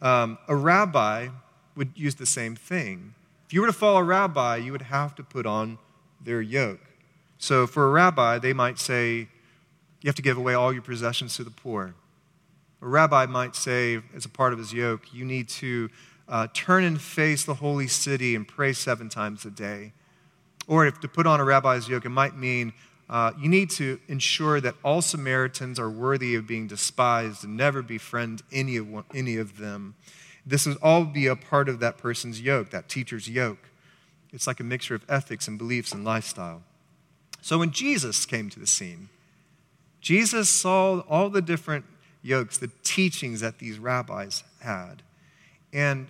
Um, 0.01 0.37
a 0.47 0.55
rabbi 0.55 1.29
would 1.75 1.91
use 1.95 2.15
the 2.15 2.25
same 2.25 2.55
thing. 2.55 3.15
If 3.45 3.53
you 3.53 3.61
were 3.61 3.67
to 3.67 3.73
follow 3.73 3.99
a 3.99 4.03
rabbi, 4.03 4.57
you 4.57 4.71
would 4.71 4.83
have 4.83 5.15
to 5.15 5.23
put 5.23 5.45
on 5.45 5.77
their 6.21 6.41
yoke. 6.41 6.79
So 7.37 7.67
for 7.67 7.87
a 7.87 7.89
rabbi, 7.89 8.39
they 8.39 8.53
might 8.53 8.79
say, 8.79 9.27
you 10.01 10.07
have 10.07 10.15
to 10.15 10.21
give 10.21 10.37
away 10.37 10.53
all 10.53 10.71
your 10.71 10.81
possessions 10.81 11.35
to 11.37 11.43
the 11.43 11.51
poor. 11.51 11.95
A 12.81 12.87
rabbi 12.87 13.25
might 13.25 13.55
say, 13.55 14.01
as 14.15 14.25
a 14.25 14.29
part 14.29 14.53
of 14.53 14.59
his 14.59 14.71
yoke, 14.71 15.13
you 15.13 15.25
need 15.25 15.49
to 15.49 15.89
uh, 16.27 16.47
turn 16.53 16.83
and 16.83 16.99
face 16.99 17.43
the 17.43 17.55
holy 17.55 17.87
city 17.87 18.35
and 18.35 18.47
pray 18.47 18.73
seven 18.73 19.09
times 19.09 19.45
a 19.45 19.51
day. 19.51 19.93
Or 20.67 20.85
if 20.85 20.99
to 21.01 21.07
put 21.07 21.27
on 21.27 21.39
a 21.39 21.43
rabbi's 21.43 21.87
yoke, 21.87 22.05
it 22.05 22.09
might 22.09 22.35
mean 22.35 22.73
uh, 23.09 23.31
you 23.39 23.47
need 23.47 23.69
to 23.69 23.99
ensure 24.07 24.59
that 24.59 24.75
all 24.83 25.01
Samaritans 25.01 25.79
are 25.79 25.89
worthy 25.89 26.33
of 26.35 26.47
being 26.47 26.67
despised 26.67 27.43
and 27.43 27.55
never 27.55 27.81
befriend 27.83 28.41
any 28.51 28.77
of, 28.77 28.89
one, 28.89 29.03
any 29.13 29.37
of 29.37 29.57
them. 29.57 29.95
This 30.45 30.65
would 30.65 30.77
all 30.81 31.05
be 31.05 31.27
a 31.27 31.35
part 31.35 31.69
of 31.69 31.79
that 31.79 31.97
person's 31.97 32.41
yoke, 32.41 32.71
that 32.71 32.89
teacher's 32.89 33.29
yoke. 33.29 33.69
It's 34.33 34.47
like 34.47 34.59
a 34.59 34.63
mixture 34.63 34.95
of 34.95 35.05
ethics 35.07 35.47
and 35.47 35.57
beliefs 35.57 35.91
and 35.91 36.03
lifestyle. 36.03 36.63
So 37.41 37.59
when 37.59 37.71
Jesus 37.71 38.25
came 38.25 38.49
to 38.49 38.59
the 38.59 38.67
scene, 38.67 39.09
Jesus 40.01 40.49
saw 40.49 41.01
all 41.01 41.29
the 41.29 41.41
different 41.41 41.85
yokes, 42.23 42.57
the 42.57 42.71
teachings 42.83 43.41
that 43.41 43.59
these 43.59 43.77
rabbis 43.77 44.43
had. 44.61 45.03
And 45.71 46.07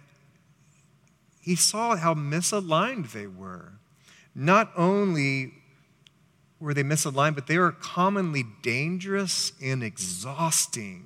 he 1.46 1.56
saw 1.56 1.96
how 1.96 2.16
misaligned 2.16 3.12
they 3.12 3.28
were. 3.28 3.74
Not 4.34 4.72
only 4.76 5.54
were 6.60 6.74
they 6.74 6.82
misaligned, 6.82 7.36
but 7.36 7.46
they 7.46 7.60
were 7.60 7.72
commonly 7.72 8.44
dangerous 8.64 9.52
and 9.62 9.84
exhausting. 9.84 11.04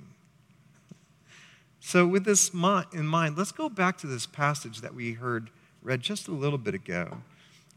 So, 1.82 2.08
with 2.08 2.23
this 2.23 2.54
in 2.54 3.06
mind, 3.06 3.38
let's 3.38 3.52
go 3.52 3.67
back 3.67 3.97
to 3.97 4.08
this 4.08 4.25
passage 4.25 4.80
that 4.80 4.95
we 4.95 5.12
heard 5.12 5.49
read 5.82 5.99
just 5.99 6.30
a 6.30 6.32
little 6.32 6.58
bit 6.58 6.73
ago 6.73 7.17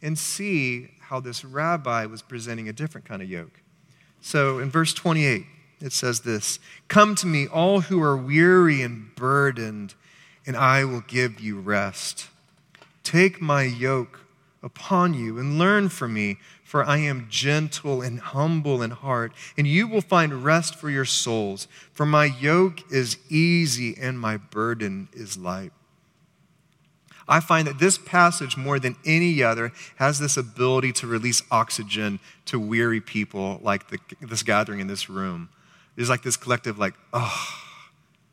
and 0.01 0.17
see 0.17 0.91
how 1.01 1.19
this 1.19 1.45
rabbi 1.45 2.07
was 2.07 2.23
presenting 2.23 2.69
a 2.69 2.73
different 2.73 3.09
kind 3.09 3.23
of 3.23 3.29
yoke. 3.29 3.61
So, 4.21 4.61
in 4.61 4.71
verse 4.71 4.95
28, 4.95 5.47
it 5.81 5.93
says 5.93 6.21
this 6.21 6.61
Come 6.87 7.17
to 7.17 7.27
me, 7.27 7.49
all 7.49 7.81
who 7.81 8.01
are 8.01 8.17
weary 8.17 8.83
and 8.83 9.13
burdened, 9.17 9.97
and 10.47 10.57
I 10.57 10.85
will 10.85 11.01
give 11.01 11.41
you 11.41 11.59
rest. 11.59 12.29
Take 13.03 13.41
my 13.41 13.63
yoke 13.63 14.21
upon 14.63 15.15
you 15.15 15.39
and 15.39 15.59
learn 15.59 15.89
from 15.89 16.15
me, 16.15 16.39
for 16.63 16.85
I 16.85 16.99
am 16.99 17.27
gentle 17.29 18.01
and 18.01 18.21
humble 18.21 18.81
in 18.81 18.93
heart, 18.93 19.33
and 19.57 19.67
you 19.67 19.89
will 19.89 20.01
find 20.01 20.45
rest 20.45 20.77
for 20.77 20.89
your 20.89 21.05
souls. 21.05 21.67
For 21.93 22.07
my 22.07 22.27
yoke 22.27 22.81
is 22.91 23.19
easy 23.29 23.97
and 24.01 24.19
my 24.19 24.37
burden 24.37 25.09
is 25.13 25.37
light. 25.37 25.73
I 27.29 27.41
find 27.41 27.67
that 27.67 27.79
this 27.79 27.99
passage, 27.99 28.57
more 28.57 28.79
than 28.79 28.97
any 29.05 29.43
other, 29.43 29.73
has 29.97 30.19
this 30.19 30.37
ability 30.37 30.93
to 30.95 31.07
release 31.07 31.43
oxygen 31.51 32.21
to 32.47 32.59
weary 32.59 33.01
people 33.01 33.61
like 33.63 33.89
the, 33.89 33.99
this 34.21 34.43
gathering 34.43 34.81
in 34.81 34.87
this 34.87 35.09
room. 35.09 35.49
There's 35.97 36.11
like 36.11 36.23
this 36.23 36.37
collective, 36.37 36.79
like, 36.79 36.95
oh, 37.13 37.59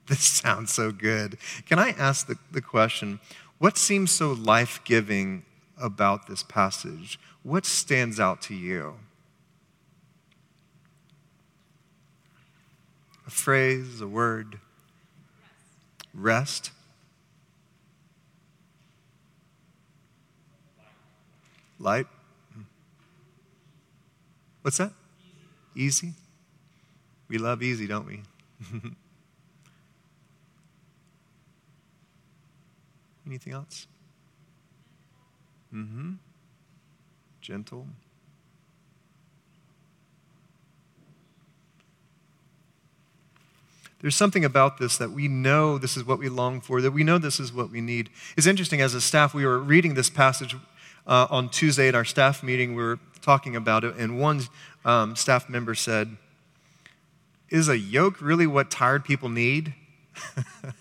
this 0.08 0.19
sounds 0.23 0.73
so 0.73 0.91
good. 0.91 1.38
Can 1.67 1.79
I 1.79 1.89
ask 1.91 2.27
the, 2.27 2.38
the 2.51 2.62
question 2.62 3.19
what 3.59 3.77
seems 3.77 4.11
so 4.11 4.31
life 4.31 4.81
giving 4.83 5.43
about 5.77 6.27
this 6.27 6.43
passage? 6.43 7.19
What 7.43 7.65
stands 7.65 8.19
out 8.19 8.41
to 8.43 8.55
you? 8.55 8.95
A 13.27 13.29
phrase, 13.29 14.01
a 14.01 14.07
word? 14.07 14.59
Rest. 16.13 16.71
Light. 21.77 22.07
What's 24.61 24.77
that? 24.77 24.91
Easy. 25.75 26.13
We 27.27 27.37
love 27.37 27.61
easy, 27.61 27.87
don't 27.87 28.05
we? 28.05 28.21
Anything 33.29 33.53
else? 33.53 33.85
Mm-hmm. 35.71 36.13
Gentle. 37.41 37.85
There's 44.01 44.15
something 44.15 44.43
about 44.43 44.79
this 44.79 44.97
that 44.97 45.11
we 45.11 45.27
know 45.27 45.77
this 45.77 45.95
is 45.95 46.05
what 46.05 46.17
we 46.17 46.27
long 46.27 46.59
for, 46.59 46.81
that 46.81 46.89
we 46.89 47.03
know 47.03 47.19
this 47.19 47.39
is 47.39 47.53
what 47.53 47.69
we 47.69 47.81
need. 47.81 48.09
It's 48.35 48.47
interesting, 48.47 48.81
as 48.81 48.95
a 48.95 49.01
staff, 49.01 49.35
we 49.35 49.45
were 49.45 49.59
reading 49.59 49.93
this 49.93 50.09
passage 50.09 50.55
uh, 51.05 51.27
on 51.29 51.49
Tuesday 51.49 51.87
at 51.87 51.93
our 51.93 52.05
staff 52.05 52.41
meeting. 52.41 52.73
We 52.73 52.81
were 52.81 52.97
talking 53.21 53.55
about 53.55 53.83
it, 53.83 53.95
and 53.97 54.19
one 54.19 54.41
um, 54.85 55.15
staff 55.15 55.49
member 55.49 55.75
said, 55.75 56.17
Is 57.49 57.69
a 57.69 57.77
yoke 57.77 58.21
really 58.21 58.47
what 58.47 58.71
tired 58.71 59.05
people 59.05 59.29
need? 59.29 59.75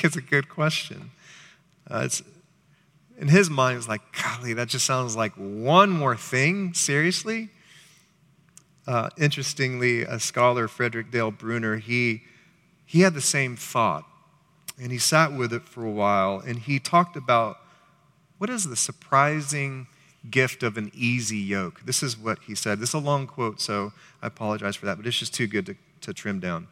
it's, 0.04 0.16
a 0.16 0.22
good 0.22 0.48
question. 0.48 1.10
Uh, 1.90 2.02
it's, 2.04 2.22
in 3.18 3.28
his 3.28 3.50
mind, 3.50 3.74
it 3.74 3.76
was 3.76 3.88
like, 3.88 4.00
golly, 4.22 4.54
that 4.54 4.68
just 4.68 4.86
sounds 4.86 5.16
like 5.16 5.32
one 5.34 5.90
more 5.90 6.16
thing. 6.16 6.72
Seriously? 6.74 7.50
Uh, 8.86 9.10
interestingly, 9.18 10.02
a 10.02 10.18
scholar, 10.18 10.66
Frederick 10.68 11.10
Dale 11.10 11.30
Bruner, 11.30 11.76
he, 11.76 12.22
he 12.86 13.02
had 13.02 13.14
the 13.14 13.20
same 13.20 13.56
thought. 13.56 14.04
And 14.80 14.90
he 14.90 14.98
sat 14.98 15.32
with 15.32 15.52
it 15.52 15.68
for 15.68 15.84
a 15.84 15.90
while 15.90 16.40
and 16.40 16.58
he 16.58 16.78
talked 16.78 17.14
about 17.14 17.58
what 18.38 18.48
is 18.48 18.64
the 18.64 18.76
surprising 18.76 19.86
gift 20.30 20.62
of 20.62 20.78
an 20.78 20.90
easy 20.94 21.36
yoke. 21.36 21.82
This 21.84 22.02
is 22.02 22.16
what 22.16 22.38
he 22.46 22.54
said. 22.54 22.80
This 22.80 22.90
is 22.90 22.94
a 22.94 22.98
long 22.98 23.26
quote, 23.26 23.60
so 23.60 23.92
I 24.22 24.28
apologize 24.28 24.76
for 24.76 24.86
that, 24.86 24.96
but 24.96 25.06
it's 25.06 25.18
just 25.18 25.34
too 25.34 25.46
good 25.46 25.66
to, 25.66 25.76
to 26.00 26.14
trim 26.14 26.40
down. 26.40 26.68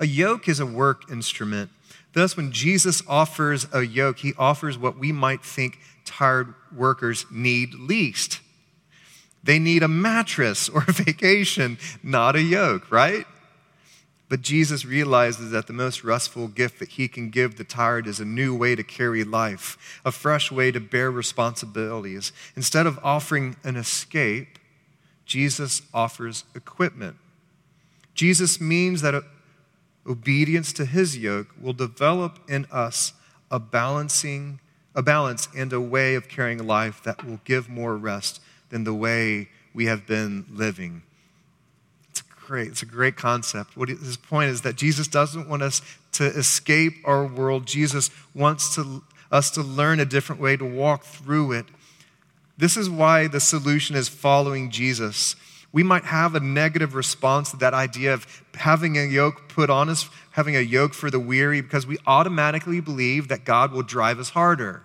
A 0.00 0.06
yoke 0.06 0.48
is 0.48 0.58
a 0.58 0.66
work 0.66 1.10
instrument 1.10 1.70
Thus, 2.14 2.36
when 2.36 2.52
Jesus 2.52 3.02
offers 3.06 3.66
a 3.72 3.82
yoke, 3.82 4.18
he 4.20 4.34
offers 4.38 4.78
what 4.78 4.98
we 4.98 5.12
might 5.12 5.44
think 5.44 5.78
tired 6.04 6.54
workers 6.74 7.26
need 7.30 7.74
least. 7.74 8.40
They 9.44 9.58
need 9.58 9.82
a 9.82 9.88
mattress 9.88 10.68
or 10.68 10.84
a 10.88 10.92
vacation, 11.04 11.78
not 12.02 12.34
a 12.34 12.42
yoke, 12.42 12.90
right? 12.90 13.26
But 14.28 14.42
Jesus 14.42 14.84
realizes 14.84 15.52
that 15.52 15.66
the 15.66 15.72
most 15.72 16.04
restful 16.04 16.48
gift 16.48 16.80
that 16.80 16.90
he 16.90 17.08
can 17.08 17.30
give 17.30 17.56
the 17.56 17.64
tired 17.64 18.06
is 18.06 18.20
a 18.20 18.26
new 18.26 18.54
way 18.54 18.74
to 18.74 18.82
carry 18.82 19.24
life, 19.24 20.00
a 20.04 20.12
fresh 20.12 20.52
way 20.52 20.70
to 20.70 20.80
bear 20.80 21.10
responsibilities. 21.10 22.32
Instead 22.54 22.86
of 22.86 22.98
offering 23.02 23.56
an 23.64 23.76
escape, 23.76 24.58
Jesus 25.24 25.82
offers 25.94 26.44
equipment. 26.54 27.16
Jesus 28.14 28.60
means 28.60 29.00
that 29.00 29.22
obedience 30.08 30.72
to 30.74 30.84
his 30.84 31.18
yoke 31.18 31.48
will 31.60 31.72
develop 31.72 32.38
in 32.48 32.66
us 32.70 33.12
a 33.50 33.58
balancing 33.58 34.60
a 34.98 35.02
balance 35.02 35.46
and 35.56 35.72
a 35.72 35.80
way 35.80 36.16
of 36.16 36.28
carrying 36.28 36.66
life 36.66 37.00
that 37.04 37.24
will 37.24 37.38
give 37.44 37.68
more 37.68 37.96
rest 37.96 38.40
than 38.70 38.82
the 38.82 38.92
way 38.92 39.48
we 39.72 39.86
have 39.86 40.08
been 40.08 40.44
living. 40.50 41.02
It's 42.10 42.22
great. 42.22 42.66
It's 42.66 42.82
a 42.82 42.86
great 42.86 43.16
concept. 43.16 43.76
What 43.76 43.90
his 43.90 44.16
point 44.16 44.50
is 44.50 44.62
that 44.62 44.74
Jesus 44.74 45.06
doesn't 45.06 45.48
want 45.48 45.62
us 45.62 45.82
to 46.14 46.24
escape 46.24 46.94
our 47.04 47.24
world. 47.24 47.64
Jesus 47.64 48.10
wants 48.34 48.74
to, 48.74 49.04
us 49.30 49.52
to 49.52 49.62
learn 49.62 50.00
a 50.00 50.04
different 50.04 50.40
way 50.40 50.56
to 50.56 50.64
walk 50.64 51.04
through 51.04 51.52
it. 51.52 51.66
This 52.56 52.76
is 52.76 52.90
why 52.90 53.28
the 53.28 53.38
solution 53.38 53.94
is 53.94 54.08
following 54.08 54.68
Jesus 54.68 55.36
we 55.72 55.82
might 55.82 56.04
have 56.04 56.34
a 56.34 56.40
negative 56.40 56.94
response 56.94 57.50
to 57.50 57.56
that 57.58 57.74
idea 57.74 58.14
of 58.14 58.42
having 58.54 58.96
a 58.96 59.04
yoke 59.04 59.48
put 59.48 59.68
on 59.68 59.88
us, 59.88 60.08
having 60.30 60.56
a 60.56 60.60
yoke 60.60 60.94
for 60.94 61.10
the 61.10 61.20
weary, 61.20 61.60
because 61.60 61.86
we 61.86 61.98
automatically 62.06 62.80
believe 62.80 63.28
that 63.28 63.44
God 63.44 63.72
will 63.72 63.82
drive 63.82 64.18
us 64.18 64.30
harder, 64.30 64.82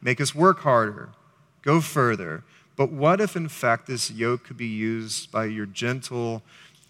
make 0.00 0.20
us 0.20 0.34
work 0.34 0.60
harder, 0.60 1.10
go 1.62 1.80
further. 1.80 2.44
But 2.76 2.92
what 2.92 3.20
if, 3.20 3.34
in 3.34 3.48
fact, 3.48 3.88
this 3.88 4.10
yoke 4.10 4.44
could 4.44 4.56
be 4.56 4.68
used 4.68 5.32
by 5.32 5.46
your 5.46 5.66
gentle, 5.66 6.42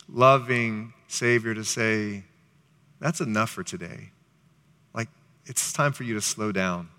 loving 0.06 0.92
Savior 1.08 1.54
to 1.54 1.64
say, 1.64 2.24
that's 3.00 3.22
enough 3.22 3.48
for 3.48 3.62
today? 3.62 4.10
Like, 4.92 5.08
it's 5.46 5.72
time 5.72 5.92
for 5.92 6.02
you 6.02 6.12
to 6.12 6.20
slow 6.20 6.52
down, 6.52 6.90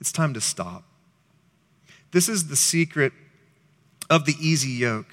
it's 0.00 0.12
time 0.12 0.32
to 0.32 0.40
stop. 0.40 0.84
This 2.10 2.28
is 2.28 2.48
the 2.48 2.56
secret 2.56 3.12
of 4.08 4.24
the 4.24 4.34
easy 4.40 4.70
yoke 4.70 5.12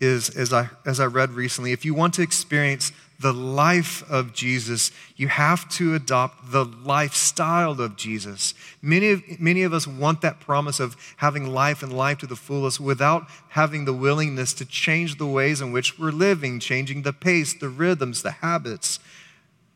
is, 0.00 0.30
as 0.30 0.52
I, 0.52 0.70
as 0.86 0.98
I 0.98 1.06
read 1.06 1.32
recently, 1.32 1.72
if 1.72 1.84
you 1.84 1.94
want 1.94 2.14
to 2.14 2.22
experience 2.22 2.92
the 3.20 3.32
life 3.34 4.02
of 4.10 4.32
Jesus, 4.32 4.90
you 5.14 5.28
have 5.28 5.68
to 5.72 5.94
adopt 5.94 6.52
the 6.52 6.64
lifestyle 6.64 7.78
of 7.78 7.96
Jesus. 7.96 8.54
Many 8.80 9.10
of, 9.10 9.40
many 9.40 9.62
of 9.62 9.74
us 9.74 9.86
want 9.86 10.22
that 10.22 10.40
promise 10.40 10.80
of 10.80 10.96
having 11.18 11.52
life 11.52 11.82
and 11.82 11.92
life 11.92 12.18
to 12.18 12.26
the 12.26 12.34
fullest 12.34 12.80
without 12.80 13.26
having 13.50 13.84
the 13.84 13.92
willingness 13.92 14.54
to 14.54 14.64
change 14.64 15.18
the 15.18 15.26
ways 15.26 15.60
in 15.60 15.70
which 15.70 15.98
we're 15.98 16.10
living, 16.10 16.60
changing 16.60 17.02
the 17.02 17.12
pace, 17.12 17.52
the 17.52 17.68
rhythms, 17.68 18.22
the 18.22 18.30
habits. 18.30 18.98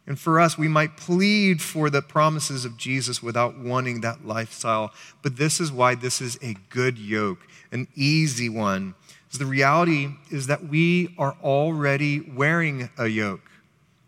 And 0.07 0.19
for 0.19 0.41
us, 0.41 0.57
we 0.57 0.69
might 0.69 0.97
plead 0.97 1.61
for 1.61 1.91
the 1.91 2.03
promises 2.03 2.65
of 2.65 2.79
Jesus 2.79 3.23
without 3.23 3.59
wanting 3.59 4.01
that 4.01 4.27
lifestyle. 4.27 4.91
But 5.23 5.37
this 5.37 5.61
is 5.61 5.71
why 5.71 5.95
this 5.95 6.23
is 6.23 6.39
a 6.43 6.57
good 6.71 6.99
yoke, 6.99 7.47
an 7.73 7.89
easy 7.95 8.49
one 8.49 8.95
the 9.39 9.47
reality 9.47 10.09
is 10.31 10.47
that 10.47 10.65
we 10.69 11.15
are 11.19 11.37
already 11.43 12.21
wearing 12.21 12.91
a 12.99 13.07
yoke. 13.07 13.51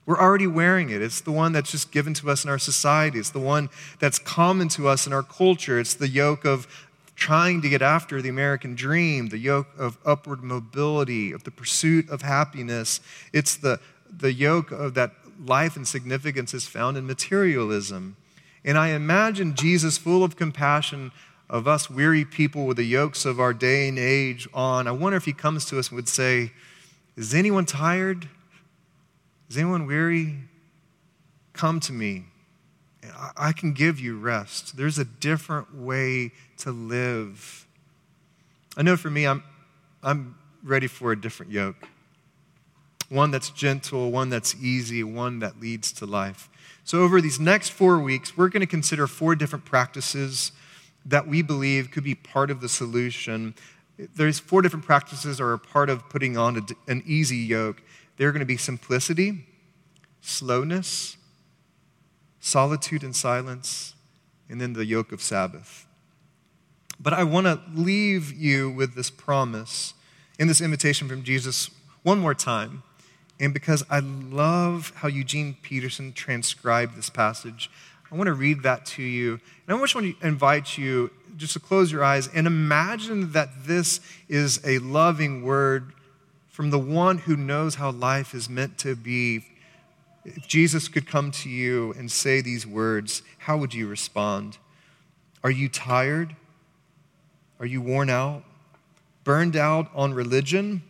We're 0.06 0.20
already 0.20 0.46
wearing 0.46 0.90
it. 0.90 1.02
It's 1.02 1.20
the 1.20 1.32
one 1.32 1.52
that's 1.52 1.72
just 1.72 1.90
given 1.90 2.14
to 2.14 2.30
us 2.30 2.44
in 2.44 2.50
our 2.50 2.58
society. 2.58 3.18
It's 3.18 3.30
the 3.30 3.40
one 3.40 3.68
that's 3.98 4.20
common 4.20 4.68
to 4.70 4.86
us 4.88 5.06
in 5.06 5.12
our 5.12 5.24
culture. 5.24 5.80
It's 5.80 5.94
the 5.94 6.08
yoke 6.08 6.44
of 6.44 6.66
trying 7.16 7.62
to 7.62 7.68
get 7.68 7.82
after 7.82 8.22
the 8.22 8.28
American 8.28 8.74
dream, 8.74 9.28
the 9.28 9.38
yoke 9.38 9.68
of 9.76 9.98
upward 10.04 10.44
mobility, 10.44 11.32
of 11.32 11.42
the 11.44 11.50
pursuit 11.50 12.08
of 12.08 12.22
happiness. 12.22 13.00
It's 13.32 13.56
the, 13.56 13.80
the 14.08 14.32
yoke 14.32 14.70
of 14.70 14.94
that 14.94 15.12
life 15.44 15.76
and 15.76 15.88
significance 15.88 16.54
is 16.54 16.66
found 16.66 16.96
in 16.96 17.06
materialism. 17.06 18.16
And 18.64 18.76
I 18.76 18.88
imagine 18.88 19.54
Jesus, 19.54 19.98
full 19.98 20.22
of 20.22 20.36
compassion, 20.36 21.10
of 21.48 21.68
us 21.68 21.88
weary 21.88 22.24
people 22.24 22.66
with 22.66 22.76
the 22.76 22.84
yokes 22.84 23.24
of 23.24 23.38
our 23.38 23.52
day 23.52 23.88
and 23.88 23.98
age 23.98 24.48
on, 24.52 24.88
I 24.88 24.90
wonder 24.90 25.16
if 25.16 25.24
he 25.24 25.32
comes 25.32 25.64
to 25.66 25.78
us 25.78 25.88
and 25.88 25.96
would 25.96 26.08
say, 26.08 26.52
Is 27.16 27.34
anyone 27.34 27.66
tired? 27.66 28.28
Is 29.48 29.56
anyone 29.56 29.86
weary? 29.86 30.38
Come 31.52 31.80
to 31.80 31.92
me. 31.92 32.24
I 33.36 33.52
can 33.52 33.72
give 33.72 34.00
you 34.00 34.18
rest. 34.18 34.76
There's 34.76 34.98
a 34.98 35.04
different 35.04 35.74
way 35.74 36.32
to 36.58 36.72
live. 36.72 37.66
I 38.76 38.82
know 38.82 38.96
for 38.96 39.10
me, 39.10 39.26
I'm, 39.26 39.44
I'm 40.02 40.36
ready 40.64 40.88
for 40.88 41.12
a 41.12 41.20
different 41.20 41.52
yoke. 41.52 41.88
one 43.08 43.30
that's 43.30 43.50
gentle, 43.50 44.10
one 44.10 44.28
that's 44.30 44.56
easy, 44.56 45.04
one 45.04 45.38
that 45.38 45.60
leads 45.60 45.92
to 45.92 46.06
life. 46.06 46.48
So, 46.82 47.02
over 47.02 47.20
these 47.20 47.38
next 47.38 47.70
four 47.70 48.00
weeks, 48.00 48.36
we're 48.36 48.48
going 48.48 48.60
to 48.60 48.66
consider 48.66 49.06
four 49.06 49.34
different 49.36 49.64
practices 49.64 50.52
that 51.06 51.26
we 51.26 51.40
believe 51.40 51.90
could 51.90 52.04
be 52.04 52.14
part 52.14 52.50
of 52.50 52.60
the 52.60 52.68
solution. 52.68 53.54
There's 53.96 54.38
four 54.38 54.60
different 54.60 54.84
practices 54.84 55.40
are 55.40 55.52
a 55.52 55.58
part 55.58 55.88
of 55.88 56.08
putting 56.10 56.36
on 56.36 56.56
a, 56.58 56.90
an 56.90 57.02
easy 57.06 57.36
yoke. 57.36 57.82
They're 58.16 58.32
going 58.32 58.40
to 58.40 58.46
be 58.46 58.56
simplicity, 58.56 59.46
slowness, 60.20 61.16
solitude 62.40 63.02
and 63.02 63.14
silence, 63.14 63.94
and 64.48 64.60
then 64.60 64.72
the 64.72 64.84
yoke 64.84 65.12
of 65.12 65.22
Sabbath. 65.22 65.86
But 66.98 67.12
I 67.12 67.24
want 67.24 67.46
to 67.46 67.60
leave 67.74 68.32
you 68.32 68.70
with 68.70 68.94
this 68.94 69.10
promise 69.10 69.94
in 70.38 70.48
this 70.48 70.60
invitation 70.60 71.08
from 71.08 71.22
Jesus 71.22 71.70
one 72.02 72.18
more 72.18 72.34
time. 72.34 72.82
And 73.38 73.52
because 73.52 73.84
I 73.90 73.98
love 73.98 74.92
how 74.96 75.08
Eugene 75.08 75.56
Peterson 75.60 76.12
transcribed 76.12 76.96
this 76.96 77.10
passage, 77.10 77.70
I 78.10 78.14
want 78.14 78.28
to 78.28 78.34
read 78.34 78.62
that 78.62 78.86
to 78.86 79.02
you. 79.02 79.40
And 79.66 79.76
I 79.76 79.80
just 79.80 79.94
want 79.94 80.20
to 80.20 80.26
invite 80.26 80.78
you 80.78 81.10
just 81.36 81.54
to 81.54 81.60
close 81.60 81.90
your 81.90 82.04
eyes 82.04 82.28
and 82.28 82.46
imagine 82.46 83.32
that 83.32 83.66
this 83.66 84.00
is 84.28 84.60
a 84.64 84.78
loving 84.78 85.42
word 85.42 85.92
from 86.48 86.70
the 86.70 86.78
one 86.78 87.18
who 87.18 87.36
knows 87.36 87.74
how 87.74 87.90
life 87.90 88.34
is 88.34 88.48
meant 88.48 88.78
to 88.78 88.96
be. 88.96 89.44
If 90.24 90.46
Jesus 90.46 90.88
could 90.88 91.06
come 91.06 91.30
to 91.32 91.50
you 91.50 91.92
and 91.98 92.10
say 92.10 92.40
these 92.40 92.66
words, 92.66 93.22
how 93.38 93.56
would 93.58 93.74
you 93.74 93.86
respond? 93.86 94.58
Are 95.44 95.50
you 95.50 95.68
tired? 95.68 96.34
Are 97.60 97.66
you 97.66 97.80
worn 97.80 98.08
out? 98.08 98.44
Burned 99.24 99.56
out 99.56 99.90
on 99.94 100.14
religion? 100.14 100.82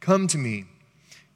Come 0.00 0.28
to 0.28 0.38
me. 0.38 0.66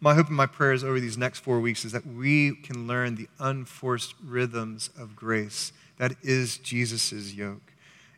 my 0.00 0.14
hope 0.14 0.28
and 0.28 0.36
my 0.36 0.46
prayers 0.46 0.84
over 0.84 1.00
these 1.00 1.18
next 1.18 1.40
four 1.40 1.60
weeks 1.60 1.84
is 1.84 1.92
that 1.92 2.06
we 2.06 2.54
can 2.54 2.86
learn 2.86 3.16
the 3.16 3.28
unforced 3.38 4.14
rhythms 4.24 4.90
of 4.98 5.16
grace 5.16 5.72
that 5.98 6.14
is 6.22 6.58
Jesus' 6.58 7.34
yoke, 7.34 7.72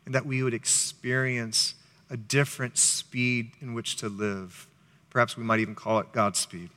and 0.05 0.13
that 0.13 0.25
we 0.25 0.43
would 0.43 0.53
experience 0.53 1.75
a 2.09 2.17
different 2.17 2.77
speed 2.77 3.51
in 3.59 3.73
which 3.73 3.95
to 3.97 4.09
live. 4.09 4.67
Perhaps 5.09 5.35
we 5.35 5.43
might 5.43 5.59
even 5.59 5.75
call 5.75 5.99
it 5.99 6.11
God's 6.11 6.39
speed. 6.39 6.69